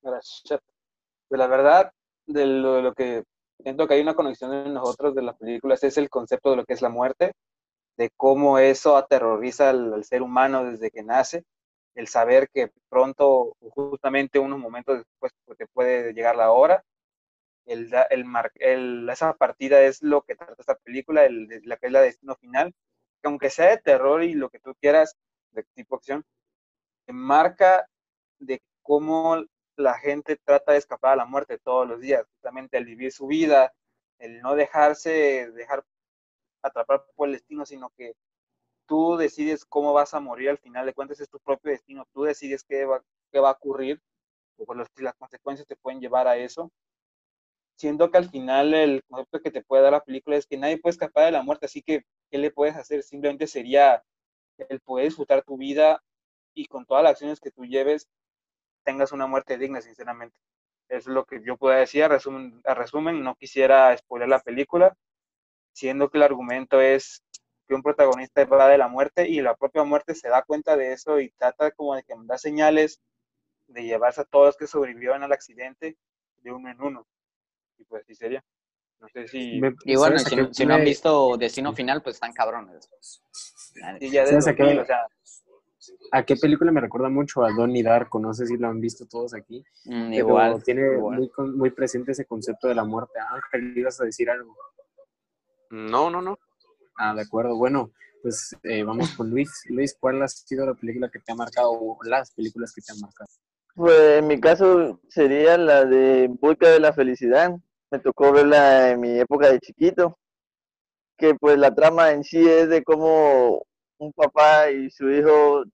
Gracias. 0.00 0.60
De 1.30 1.38
la 1.38 1.46
verdad, 1.46 1.92
de 2.26 2.46
lo, 2.46 2.92
que 2.94 3.24
siento 3.62 3.86
que 3.86 3.94
hay 3.94 4.00
una 4.00 4.14
conexión 4.14 4.52
en 4.52 4.74
nosotros 4.74 5.14
de 5.14 5.22
las 5.22 5.36
películas 5.36 5.82
es 5.84 5.96
el 5.96 6.10
concepto 6.10 6.50
de 6.50 6.56
lo 6.56 6.64
que 6.64 6.72
es 6.72 6.82
la 6.82 6.88
muerte, 6.88 7.32
de 7.96 8.10
cómo 8.16 8.58
eso 8.58 8.96
aterroriza 8.96 9.70
al, 9.70 10.04
ser 10.04 10.22
humano 10.22 10.64
desde 10.64 10.90
que 10.90 11.02
nace, 11.02 11.44
el 11.94 12.08
saber 12.08 12.48
que 12.52 12.72
pronto, 12.88 13.54
justamente 13.70 14.38
unos 14.38 14.58
momentos 14.58 14.98
después, 14.98 15.32
pues, 15.44 15.58
te 15.58 15.66
puede 15.68 16.12
llegar 16.12 16.36
la 16.36 16.50
hora 16.50 16.82
el, 17.66 17.92
el, 18.10 18.24
el, 18.56 19.08
esa 19.10 19.34
partida 19.34 19.82
es 19.82 20.02
lo 20.02 20.22
que 20.22 20.36
trata 20.36 20.54
esta 20.58 20.76
película, 20.76 21.24
el, 21.24 21.48
la 21.64 21.76
que 21.76 21.86
es 21.86 21.92
la 21.92 22.00
destino 22.00 22.34
final, 22.36 22.74
que 23.22 23.28
aunque 23.28 23.50
sea 23.50 23.70
de 23.70 23.78
terror 23.78 24.22
y 24.22 24.34
lo 24.34 24.50
que 24.50 24.60
tú 24.60 24.74
quieras, 24.80 25.16
de 25.52 25.64
tipo 25.74 25.96
acción, 25.96 26.24
marca 27.08 27.86
de 28.38 28.62
cómo 28.82 29.44
la 29.76 29.94
gente 29.98 30.36
trata 30.36 30.72
de 30.72 30.78
escapar 30.78 31.14
a 31.14 31.16
la 31.16 31.24
muerte 31.24 31.58
todos 31.58 31.88
los 31.88 32.00
días, 32.00 32.24
justamente 32.34 32.78
el 32.78 32.84
vivir 32.84 33.12
su 33.12 33.26
vida, 33.26 33.72
el 34.18 34.40
no 34.40 34.54
dejarse 34.54 35.50
dejar 35.52 35.84
atrapar 36.62 37.04
por 37.14 37.28
el 37.28 37.34
destino, 37.34 37.66
sino 37.66 37.90
que 37.96 38.14
tú 38.86 39.16
decides 39.16 39.64
cómo 39.64 39.92
vas 39.92 40.14
a 40.14 40.20
morir 40.20 40.50
al 40.50 40.58
final 40.58 40.86
de 40.86 40.94
cuentas, 40.94 41.20
es 41.20 41.28
tu 41.28 41.40
propio 41.40 41.70
destino, 41.70 42.06
tú 42.12 42.24
decides 42.24 42.64
qué 42.64 42.84
va, 42.84 43.02
qué 43.32 43.40
va 43.40 43.50
a 43.50 43.52
ocurrir, 43.52 44.00
o 44.58 44.64
por 44.64 44.76
las 44.76 45.14
consecuencias 45.16 45.66
te 45.66 45.76
pueden 45.76 46.00
llevar 46.00 46.28
a 46.28 46.36
eso. 46.36 46.70
Siento 47.82 48.12
que 48.12 48.18
al 48.18 48.30
final 48.30 48.74
el 48.74 49.02
concepto 49.08 49.40
que 49.40 49.50
te 49.50 49.60
puede 49.60 49.82
dar 49.82 49.90
la 49.90 50.04
película 50.04 50.36
es 50.36 50.46
que 50.46 50.56
nadie 50.56 50.78
puede 50.78 50.92
escapar 50.92 51.24
de 51.24 51.32
la 51.32 51.42
muerte, 51.42 51.66
así 51.66 51.82
que, 51.82 52.04
¿qué 52.30 52.38
le 52.38 52.52
puedes 52.52 52.76
hacer? 52.76 53.02
Simplemente 53.02 53.48
sería 53.48 54.04
el 54.68 54.78
poder 54.78 55.06
disfrutar 55.06 55.42
tu 55.42 55.56
vida 55.56 56.00
y 56.54 56.66
con 56.66 56.86
todas 56.86 57.02
las 57.02 57.14
acciones 57.14 57.40
que 57.40 57.50
tú 57.50 57.64
lleves, 57.66 58.06
tengas 58.84 59.10
una 59.10 59.26
muerte 59.26 59.58
digna, 59.58 59.80
sinceramente. 59.80 60.36
Es 60.88 61.08
lo 61.08 61.24
que 61.24 61.42
yo 61.44 61.56
puedo 61.56 61.76
decir 61.76 62.04
a 62.04 62.08
resumen, 62.08 62.62
a 62.64 63.12
no 63.14 63.34
quisiera 63.34 63.96
spoiler 63.96 64.28
la 64.28 64.38
película, 64.38 64.96
siendo 65.72 66.08
que 66.08 66.18
el 66.18 66.22
argumento 66.22 66.80
es 66.80 67.24
que 67.66 67.74
un 67.74 67.82
protagonista 67.82 68.44
va 68.44 68.68
de 68.68 68.78
la 68.78 68.86
muerte 68.86 69.28
y 69.28 69.40
la 69.40 69.56
propia 69.56 69.82
muerte 69.82 70.14
se 70.14 70.28
da 70.28 70.42
cuenta 70.44 70.76
de 70.76 70.92
eso 70.92 71.18
y 71.18 71.30
trata 71.30 71.72
como 71.72 71.96
de 71.96 72.04
que 72.04 72.14
da 72.26 72.38
señales 72.38 73.00
de 73.66 73.82
llevarse 73.82 74.20
a 74.20 74.24
todos 74.24 74.46
los 74.46 74.56
que 74.56 74.68
sobrevivieron 74.68 75.24
al 75.24 75.32
accidente 75.32 75.96
de 76.36 76.52
uno 76.52 76.70
en 76.70 76.80
uno. 76.80 77.06
Y 77.78 77.84
pues 77.84 78.02
así 78.02 78.14
sería. 78.14 78.42
No 79.00 79.08
sé 79.08 79.26
si... 79.26 79.60
y 79.84 79.96
bueno, 79.96 80.18
si, 80.18 80.64
no 80.64 80.74
han 80.74 80.84
visto 80.84 81.36
Destino 81.36 81.72
Final, 81.72 82.02
pues 82.02 82.16
están 82.16 82.32
cabrones. 82.32 82.88
Y 84.00 84.10
ya 84.10 84.24
de 84.24 84.36
o 84.36 84.40
sea, 84.40 84.54
¿A 86.12 86.24
qué 86.24 86.36
película 86.36 86.70
me 86.70 86.80
recuerda 86.80 87.08
mucho? 87.08 87.42
A 87.42 87.50
Donnie 87.52 87.82
Darko, 87.82 88.20
no 88.20 88.32
sé 88.32 88.46
si 88.46 88.56
lo 88.56 88.68
han 88.68 88.80
visto 88.80 89.06
todos 89.06 89.34
aquí. 89.34 89.64
Mm, 89.84 90.12
igual. 90.12 90.62
Tiene 90.62 90.98
Muy, 90.98 91.30
muy 91.56 91.70
presente 91.70 92.12
ese 92.12 92.24
concepto 92.24 92.68
de 92.68 92.74
la 92.74 92.84
muerte. 92.84 93.18
Ángel, 93.18 93.76
¿ibas 93.76 94.00
a 94.00 94.04
decir 94.04 94.30
algo? 94.30 94.54
No, 95.70 96.10
no, 96.10 96.22
no. 96.22 96.38
Ah, 96.96 97.14
de 97.14 97.22
acuerdo. 97.22 97.56
Bueno, 97.56 97.90
pues 98.22 98.54
eh, 98.62 98.84
vamos 98.84 99.10
con 99.16 99.30
Luis. 99.30 99.50
Luis, 99.70 99.96
¿cuál 99.98 100.22
ha 100.22 100.28
sido 100.28 100.66
la 100.66 100.74
película 100.74 101.10
que 101.10 101.18
te 101.18 101.32
ha 101.32 101.34
marcado 101.34 101.72
o 101.72 101.98
las 102.04 102.30
películas 102.32 102.72
que 102.72 102.82
te 102.82 102.92
han 102.92 103.00
marcado? 103.00 103.30
Pues 103.74 104.18
en 104.18 104.26
mi 104.26 104.38
caso 104.40 105.00
sería 105.08 105.56
la 105.56 105.84
de 105.84 106.28
Busca 106.40 106.68
de 106.68 106.80
la 106.80 106.92
Felicidad. 106.92 107.52
Me 107.90 107.98
tocó 107.98 108.32
verla 108.32 108.90
en 108.90 109.00
mi 109.00 109.18
época 109.18 109.50
de 109.50 109.60
chiquito. 109.60 110.18
Que 111.16 111.34
pues 111.34 111.58
la 111.58 111.74
trama 111.74 112.12
en 112.12 112.24
sí 112.24 112.46
es 112.48 112.68
de 112.68 112.82
cómo 112.84 113.64
un 113.98 114.12
papá 114.12 114.70
y 114.70 114.90
su 114.90 115.10
hijo 115.10 115.64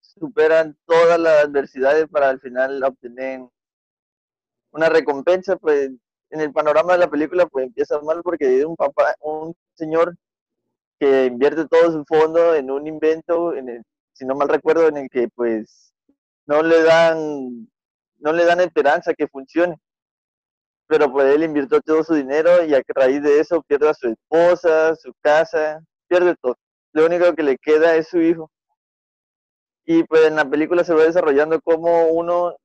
superan 0.00 0.76
todas 0.86 1.18
las 1.18 1.44
adversidades 1.44 2.08
para 2.08 2.30
al 2.30 2.40
final 2.40 2.82
obtener 2.84 3.40
una 4.72 4.88
recompensa, 4.88 5.56
pues 5.56 5.90
en 6.30 6.40
el 6.40 6.52
panorama 6.52 6.94
de 6.94 6.98
la 7.00 7.10
película 7.10 7.46
pues 7.46 7.66
empieza 7.66 8.00
mal 8.02 8.22
porque 8.22 8.58
es 8.58 8.64
un 8.64 8.76
papá, 8.76 9.14
un 9.20 9.54
señor 9.74 10.16
que 10.98 11.26
invierte 11.26 11.66
todo 11.68 11.92
su 11.92 12.04
fondo 12.06 12.54
en 12.54 12.70
un 12.70 12.86
invento, 12.86 13.54
en 13.54 13.68
el, 13.68 13.82
si 14.12 14.26
no 14.26 14.34
mal 14.34 14.48
recuerdo, 14.48 14.88
en 14.88 14.96
el 14.98 15.08
que 15.10 15.28
pues 15.34 15.93
no 16.46 16.62
le 16.62 16.82
dan, 16.82 17.68
no 18.18 18.32
le 18.32 18.44
dan 18.44 18.60
esperanza 18.60 19.14
que 19.14 19.28
funcione. 19.28 19.76
Pero 20.86 21.10
pues 21.10 21.34
él 21.34 21.44
invirtió 21.44 21.80
todo 21.80 22.04
su 22.04 22.14
dinero 22.14 22.64
y 22.64 22.74
a 22.74 22.82
raíz 22.88 23.22
de 23.22 23.40
eso 23.40 23.62
pierde 23.62 23.88
a 23.88 23.94
su 23.94 24.08
esposa, 24.08 24.94
su 24.96 25.12
casa, 25.22 25.80
pierde 26.08 26.34
todo 26.40 26.56
lo 26.94 27.06
único 27.06 27.34
que 27.34 27.42
le 27.42 27.58
queda 27.58 27.96
es 27.96 28.08
su 28.08 28.20
hijo. 28.20 28.50
Y 29.84 30.04
pues 30.04 30.26
en 30.26 30.36
la 30.36 30.48
película 30.48 30.84
se 30.84 30.94
va 30.94 31.02
desarrollando 31.02 31.60
como 31.60 32.06
uno 32.06 32.56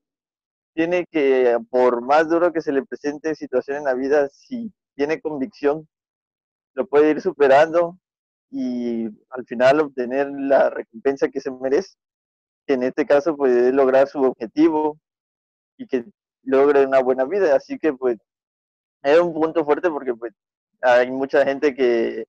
tiene 0.73 1.05
que, 1.11 1.57
por 1.69 2.01
más 2.01 2.29
duro 2.29 2.53
que 2.53 2.61
se 2.61 2.71
le 2.71 2.85
presente 2.85 3.35
situación 3.35 3.77
en 3.77 3.83
la 3.85 3.95
vida, 3.95 4.29
si 4.29 4.71
tiene 4.95 5.19
convicción, 5.19 5.87
lo 6.75 6.87
puede 6.87 7.09
ir 7.09 7.21
superando 7.21 7.97
y 8.51 9.05
al 9.31 9.45
final 9.45 9.81
obtener 9.81 10.29
la 10.31 10.69
recompensa 10.69 11.27
que 11.27 11.41
se 11.41 11.51
merece, 11.51 11.95
que 12.69 12.75
en 12.75 12.83
este 12.83 13.07
caso 13.07 13.35
puede 13.35 13.73
lograr 13.73 14.07
su 14.07 14.21
objetivo 14.21 14.99
y 15.75 15.87
que 15.87 16.05
logre 16.43 16.85
una 16.85 17.01
buena 17.01 17.25
vida. 17.25 17.55
Así 17.55 17.79
que 17.79 17.91
pues 17.93 18.19
es 19.01 19.19
un 19.19 19.33
punto 19.33 19.65
fuerte 19.65 19.89
porque 19.89 20.13
pues 20.13 20.33
hay 20.79 21.09
mucha 21.09 21.43
gente 21.43 21.73
que 21.73 22.27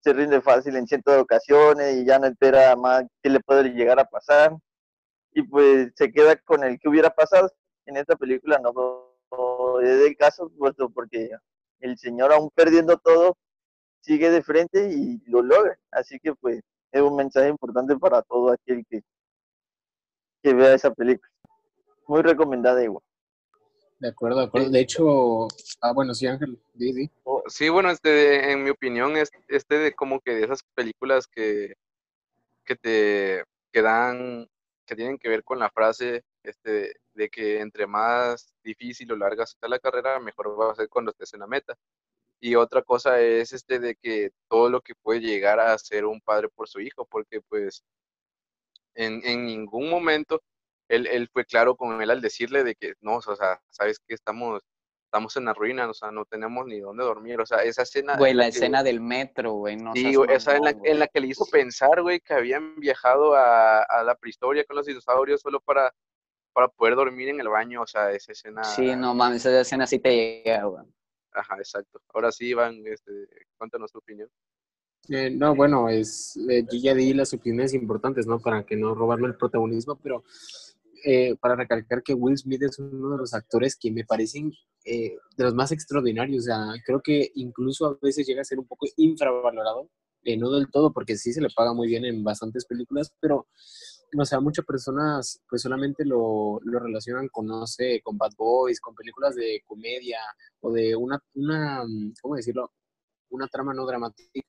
se 0.00 0.14
rinde 0.14 0.40
fácil 0.40 0.76
en 0.76 0.86
ciertas 0.86 1.20
ocasiones 1.20 1.96
y 1.96 2.06
ya 2.06 2.18
no 2.18 2.26
espera 2.26 2.74
más 2.74 3.04
qué 3.22 3.28
le 3.28 3.40
puede 3.40 3.68
llegar 3.68 4.00
a 4.00 4.06
pasar. 4.06 4.56
Y 5.32 5.42
pues 5.42 5.92
se 5.94 6.10
queda 6.10 6.34
con 6.36 6.64
el 6.64 6.78
que 6.78 6.88
hubiera 6.88 7.10
pasado. 7.10 7.50
En 7.84 7.98
esta 7.98 8.16
película 8.16 8.58
no, 8.58 9.80
es 9.82 10.06
el 10.06 10.16
caso, 10.16 10.50
puesto 10.56 10.88
porque 10.88 11.32
el 11.80 11.98
señor 11.98 12.32
aún 12.32 12.48
perdiendo 12.54 12.96
todo, 12.96 13.36
sigue 14.00 14.30
de 14.30 14.42
frente 14.42 14.90
y 14.90 15.18
lo 15.26 15.42
logra. 15.42 15.78
Así 15.90 16.18
que 16.18 16.34
pues 16.34 16.62
es 16.92 17.02
un 17.02 17.14
mensaje 17.16 17.48
importante 17.48 17.94
para 17.98 18.22
todo 18.22 18.52
aquel 18.52 18.86
que, 18.88 19.02
que 20.42 20.54
vea 20.54 20.74
esa 20.74 20.92
película. 20.92 21.30
Muy 22.06 22.22
recomendada 22.22 22.82
igual. 22.82 23.02
De 23.98 24.08
acuerdo, 24.08 24.38
de 24.38 24.46
acuerdo. 24.46 24.70
De 24.70 24.80
hecho, 24.80 25.48
ah, 25.80 25.92
bueno, 25.92 26.14
sí, 26.14 26.26
Ángel, 26.26 26.58
di, 26.74 27.10
oh, 27.24 27.42
Sí, 27.46 27.68
bueno, 27.68 27.90
este, 27.90 28.52
en 28.52 28.62
mi 28.62 28.70
opinión, 28.70 29.16
es 29.16 29.30
este 29.48 29.78
de 29.78 29.92
como 29.92 30.20
que 30.20 30.34
de 30.34 30.44
esas 30.44 30.62
películas 30.74 31.26
que, 31.26 31.74
que 32.64 32.76
te 32.76 33.44
que 33.72 33.82
dan, 33.82 34.48
que 34.86 34.96
tienen 34.96 35.18
que 35.18 35.28
ver 35.28 35.44
con 35.44 35.58
la 35.58 35.70
frase 35.70 36.24
este, 36.42 36.94
de 37.14 37.28
que 37.28 37.60
entre 37.60 37.86
más 37.86 38.54
difícil 38.62 39.12
o 39.12 39.16
larga 39.16 39.46
sea 39.46 39.68
la 39.68 39.78
carrera, 39.78 40.18
mejor 40.20 40.58
va 40.58 40.72
a 40.72 40.74
ser 40.74 40.88
cuando 40.88 41.10
estés 41.10 41.34
en 41.34 41.40
la 41.40 41.46
meta. 41.46 41.76
Y 42.40 42.54
otra 42.54 42.82
cosa 42.82 43.20
es 43.20 43.52
este 43.52 43.80
de 43.80 43.96
que 43.96 44.30
todo 44.48 44.70
lo 44.70 44.80
que 44.80 44.94
puede 44.94 45.20
llegar 45.20 45.58
a 45.60 45.76
ser 45.78 46.04
un 46.06 46.20
padre 46.20 46.48
por 46.48 46.68
su 46.68 46.80
hijo, 46.80 47.04
porque 47.06 47.40
pues 47.42 47.84
en, 48.98 49.20
en 49.24 49.46
ningún 49.46 49.88
momento 49.88 50.42
él, 50.88 51.06
él 51.06 51.28
fue 51.32 51.44
claro 51.44 51.76
con 51.76 52.00
él 52.02 52.10
al 52.10 52.20
decirle 52.20 52.64
de 52.64 52.74
que 52.74 52.94
no, 53.00 53.16
o 53.16 53.22
sea, 53.22 53.60
sabes 53.70 54.00
que 54.00 54.14
estamos, 54.14 54.62
estamos 55.04 55.36
en 55.36 55.44
la 55.44 55.54
ruina, 55.54 55.88
o 55.88 55.94
sea, 55.94 56.10
no 56.10 56.24
tenemos 56.24 56.66
ni 56.66 56.80
dónde 56.80 57.04
dormir, 57.04 57.40
o 57.40 57.46
sea, 57.46 57.62
esa 57.62 57.82
escena... 57.82 58.16
Güey, 58.16 58.34
la 58.34 58.48
escena 58.48 58.82
del 58.82 59.00
metro, 59.00 59.52
güey, 59.52 59.76
no 59.76 59.92
Sí, 59.94 60.14
esa 60.28 60.56
en 60.56 60.64
la, 60.64 60.74
en 60.82 60.98
la 60.98 61.06
que 61.06 61.20
le 61.20 61.28
hizo 61.28 61.44
pensar, 61.46 62.02
güey, 62.02 62.20
que 62.20 62.34
habían 62.34 62.76
viajado 62.80 63.34
a, 63.34 63.82
a 63.82 64.02
la 64.02 64.14
prehistoria 64.16 64.64
con 64.64 64.76
los 64.76 64.86
dinosaurios 64.86 65.42
solo 65.42 65.60
para, 65.60 65.94
para 66.52 66.68
poder 66.68 66.96
dormir 66.96 67.28
en 67.28 67.40
el 67.40 67.48
baño, 67.48 67.82
o 67.82 67.86
sea, 67.86 68.10
esa 68.10 68.32
escena... 68.32 68.64
Sí, 68.64 68.96
no 68.96 69.14
mames, 69.14 69.44
esa 69.44 69.60
escena 69.60 69.86
sí 69.86 69.98
te 69.98 70.42
llega, 70.44 70.64
güey. 70.64 70.84
Ajá, 71.32 71.56
exacto. 71.58 72.00
Ahora 72.14 72.32
sí, 72.32 72.46
Iván, 72.48 72.82
este, 72.86 73.12
cuéntanos 73.58 73.92
tu 73.92 73.98
opinión. 73.98 74.28
Eh, 75.10 75.30
no, 75.30 75.54
bueno, 75.54 75.88
es, 75.88 76.36
eh, 76.48 76.64
yo 76.70 76.78
ya 76.78 76.94
di 76.94 77.14
las 77.14 77.32
opiniones 77.32 77.72
importantes, 77.74 78.26
¿no? 78.26 78.40
Para 78.40 78.64
que 78.64 78.76
no 78.76 78.94
robarme 78.94 79.28
el 79.28 79.36
protagonismo, 79.36 79.98
pero 80.02 80.22
eh, 81.04 81.36
para 81.36 81.54
recalcar 81.54 82.02
que 82.02 82.14
Will 82.14 82.36
Smith 82.36 82.62
es 82.62 82.78
uno 82.78 83.10
de 83.10 83.18
los 83.18 83.32
actores 83.32 83.76
que 83.76 83.90
me 83.90 84.04
parecen 84.04 84.52
eh, 84.84 85.16
de 85.36 85.44
los 85.44 85.54
más 85.54 85.70
extraordinarios. 85.72 86.44
O 86.44 86.46
sea, 86.46 86.74
creo 86.84 87.00
que 87.00 87.30
incluso 87.34 87.86
a 87.86 87.98
veces 88.02 88.26
llega 88.26 88.42
a 88.42 88.44
ser 88.44 88.58
un 88.58 88.66
poco 88.66 88.86
infravalorado, 88.96 89.88
eh, 90.24 90.36
no 90.36 90.50
del 90.50 90.70
todo, 90.70 90.92
porque 90.92 91.16
sí 91.16 91.32
se 91.32 91.40
le 91.40 91.48
paga 91.54 91.72
muy 91.72 91.88
bien 91.88 92.04
en 92.04 92.24
bastantes 92.24 92.66
películas, 92.66 93.12
pero, 93.20 93.46
o 94.18 94.24
sea, 94.24 94.40
muchas 94.40 94.64
personas 94.64 95.40
pues 95.48 95.62
solamente 95.62 96.04
lo, 96.04 96.58
lo 96.62 96.80
relacionan 96.80 97.28
con, 97.28 97.46
no 97.46 97.66
sé, 97.66 98.00
con 98.02 98.18
Bad 98.18 98.32
Boys, 98.36 98.80
con 98.80 98.94
películas 98.94 99.34
de 99.36 99.62
comedia 99.66 100.18
o 100.60 100.72
de 100.72 100.96
una, 100.96 101.22
una 101.34 101.84
¿cómo 102.20 102.34
decirlo? 102.36 102.72
Una 103.30 103.46
trama 103.46 103.74
no 103.74 103.86
dramática 103.86 104.40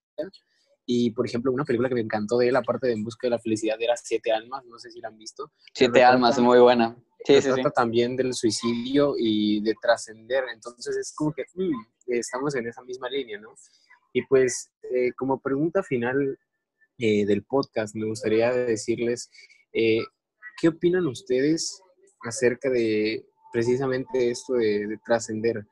y, 0.91 1.11
por 1.11 1.27
ejemplo, 1.27 1.51
una 1.51 1.65
película 1.65 1.87
que 1.87 1.93
me 1.93 2.01
encantó 2.01 2.39
de 2.39 2.47
él, 2.47 2.55
aparte 2.55 2.87
de 2.87 2.93
En 2.93 3.03
Busca 3.03 3.27
de 3.27 3.29
la 3.29 3.39
Felicidad, 3.39 3.77
era 3.79 3.95
Siete 3.95 4.31
Almas, 4.31 4.65
no 4.65 4.79
sé 4.79 4.89
si 4.89 4.99
la 4.99 5.09
han 5.09 5.17
visto. 5.19 5.51
Siete 5.71 6.03
Almas, 6.03 6.39
muy 6.39 6.57
buena. 6.57 6.97
Sí, 7.25 7.39
se 7.41 7.53
trata 7.53 7.69
también 7.69 8.15
del 8.15 8.33
suicidio 8.33 9.13
y 9.15 9.61
de 9.61 9.75
trascender, 9.79 10.45
entonces 10.51 10.97
es 10.97 11.13
como 11.15 11.31
que 11.31 11.43
mm, 11.53 11.73
estamos 12.07 12.55
en 12.55 12.67
esa 12.67 12.81
misma 12.81 13.07
línea, 13.07 13.39
¿no? 13.39 13.53
Y 14.13 14.23
pues, 14.25 14.71
eh, 14.91 15.11
como 15.15 15.39
pregunta 15.39 15.83
final 15.83 16.39
eh, 16.97 17.23
del 17.25 17.43
podcast, 17.43 17.95
me 17.95 18.07
gustaría 18.07 18.51
decirles, 18.51 19.29
eh, 19.73 19.99
¿qué 20.59 20.69
opinan 20.69 21.05
ustedes 21.05 21.83
acerca 22.23 22.69
de 22.71 23.27
precisamente 23.53 24.31
esto 24.31 24.53
de, 24.53 24.87
de 24.87 24.97
trascender? 25.05 25.67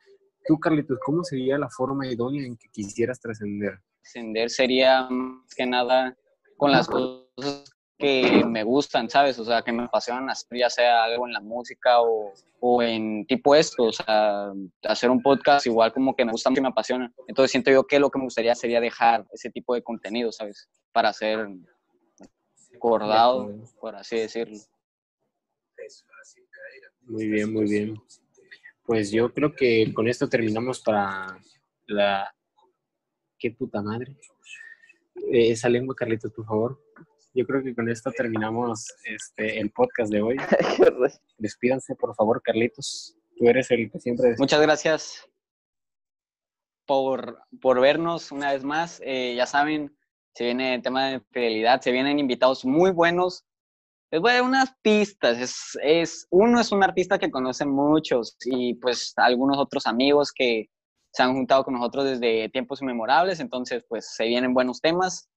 Tú, 0.45 0.59
Carlitos, 0.59 0.99
¿cómo 1.03 1.23
sería 1.23 1.57
la 1.57 1.69
forma 1.69 2.05
idónea 2.05 2.45
en 2.45 2.55
que 2.55 2.69
quisieras 2.69 3.19
trascender? 3.19 3.79
Ascender 4.07 4.49
sería 4.49 5.07
más 5.09 5.53
que 5.53 5.65
nada 5.65 6.15
con 6.55 6.71
las 6.71 6.87
cosas 6.87 7.73
que 7.97 8.43
me 8.45 8.63
gustan, 8.63 9.09
¿sabes? 9.09 9.37
O 9.39 9.45
sea, 9.45 9.61
que 9.63 9.71
me 9.71 9.83
apasionan 9.83 10.29
hacer, 10.29 10.57
ya 10.57 10.69
sea 10.69 11.03
algo 11.03 11.27
en 11.27 11.33
la 11.33 11.41
música 11.41 12.01
o, 12.01 12.31
o, 12.59 12.81
en 12.81 13.25
tipo 13.25 13.55
esto, 13.55 13.83
o 13.83 13.91
sea, 13.91 14.51
hacer 14.83 15.09
un 15.09 15.21
podcast 15.21 15.65
igual 15.65 15.91
como 15.91 16.15
que 16.15 16.23
me 16.23 16.31
gusta 16.31 16.49
mucho 16.49 16.59
y 16.59 16.63
me 16.63 16.69
apasiona. 16.69 17.11
Entonces 17.27 17.51
siento 17.51 17.71
yo 17.71 17.85
que 17.85 17.99
lo 17.99 18.09
que 18.09 18.19
me 18.19 18.25
gustaría 18.25 18.55
sería 18.55 18.79
dejar 18.79 19.25
ese 19.31 19.49
tipo 19.49 19.73
de 19.73 19.83
contenido, 19.83 20.31
¿sabes? 20.31 20.69
Para 20.91 21.11
ser 21.11 21.47
recordado, 22.71 23.55
por 23.79 23.95
así 23.95 24.17
decirlo. 24.17 24.57
Muy 27.01 27.27
bien, 27.27 27.51
muy 27.51 27.65
bien. 27.65 28.01
Pues 28.85 29.11
yo 29.11 29.33
creo 29.33 29.53
que 29.53 29.91
con 29.93 30.07
esto 30.07 30.29
terminamos 30.29 30.81
para 30.81 31.39
la... 31.87 32.33
¡Qué 33.39 33.51
puta 33.51 33.81
madre! 33.81 34.15
Eh, 35.31 35.51
esa 35.51 35.69
lengua, 35.69 35.95
Carlitos, 35.95 36.31
por 36.31 36.45
favor. 36.45 36.81
Yo 37.33 37.45
creo 37.45 37.63
que 37.63 37.75
con 37.75 37.89
esto 37.89 38.11
terminamos 38.11 38.87
este, 39.03 39.59
el 39.59 39.69
podcast 39.71 40.11
de 40.11 40.21
hoy. 40.21 40.37
Despídanse, 41.37 41.95
por 41.95 42.15
favor, 42.15 42.41
Carlitos. 42.41 43.15
Tú 43.37 43.47
eres 43.47 43.69
el 43.69 43.91
que 43.91 43.99
siempre... 43.99 44.35
Muchas 44.39 44.61
gracias 44.61 45.29
por, 46.87 47.39
por 47.61 47.79
vernos 47.79 48.31
una 48.31 48.53
vez 48.53 48.63
más. 48.63 48.99
Eh, 49.05 49.35
ya 49.35 49.45
saben, 49.45 49.95
se 50.33 50.45
viene 50.45 50.75
el 50.75 50.81
tema 50.81 51.09
de 51.09 51.21
fidelidad, 51.31 51.81
se 51.81 51.91
vienen 51.91 52.17
invitados 52.17 52.65
muy 52.65 52.89
buenos. 52.89 53.45
Les 54.09 54.21
voy 54.21 54.31
a 54.31 54.35
dar 54.35 54.43
unas 54.43 54.73
pistas. 54.81 55.37
Es, 55.37 55.77
es, 55.83 56.27
uno 56.31 56.59
es 56.59 56.71
un 56.71 56.83
artista 56.83 57.19
que 57.19 57.29
conocen 57.29 57.69
muchos 57.69 58.35
y 58.45 58.73
pues 58.75 59.13
algunos 59.17 59.59
otros 59.59 59.85
amigos 59.85 60.31
que 60.31 60.69
se 61.17 61.23
han 61.23 61.33
juntado 61.33 61.63
con 61.63 61.73
nosotros 61.73 62.05
desde 62.05 62.47
tiempos 62.49 62.79
inmemorables. 62.79 63.39
Entonces, 63.39 63.83
pues 63.89 64.13
se 64.13 64.25
vienen 64.25 64.53
buenos 64.53 64.79
temas. 64.79 65.27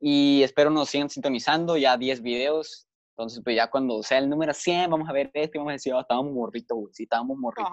Y 0.00 0.42
espero 0.42 0.70
nos 0.70 0.88
sigan 0.88 1.10
sintonizando, 1.10 1.76
ya 1.76 1.98
10 1.98 2.22
videos. 2.22 2.86
Entonces, 3.10 3.42
pues 3.44 3.54
ya 3.54 3.68
cuando 3.68 4.02
sea 4.02 4.16
el 4.16 4.30
número 4.30 4.54
100, 4.54 4.90
vamos 4.90 5.06
a 5.10 5.12
ver 5.12 5.30
este 5.34 5.58
y 5.58 5.58
vamos 5.58 5.72
a 5.72 5.74
decir, 5.74 5.92
oh, 5.92 6.00
estábamos 6.00 6.32
morrito, 6.32 6.74
güey. 6.74 6.94
Sí, 6.94 7.02
estábamos 7.02 7.36
morrito. 7.36 7.70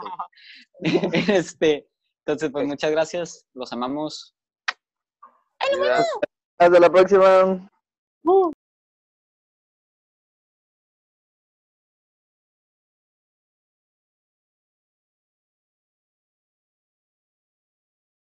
este, 1.31 1.87
entonces, 2.25 2.51
pues 2.51 2.67
muchas 2.67 2.91
gracias. 2.91 3.45
Los 3.53 3.71
amamos. 3.71 4.35
Hasta 6.57 6.79
la 6.79 6.89
próxima. 6.89 7.71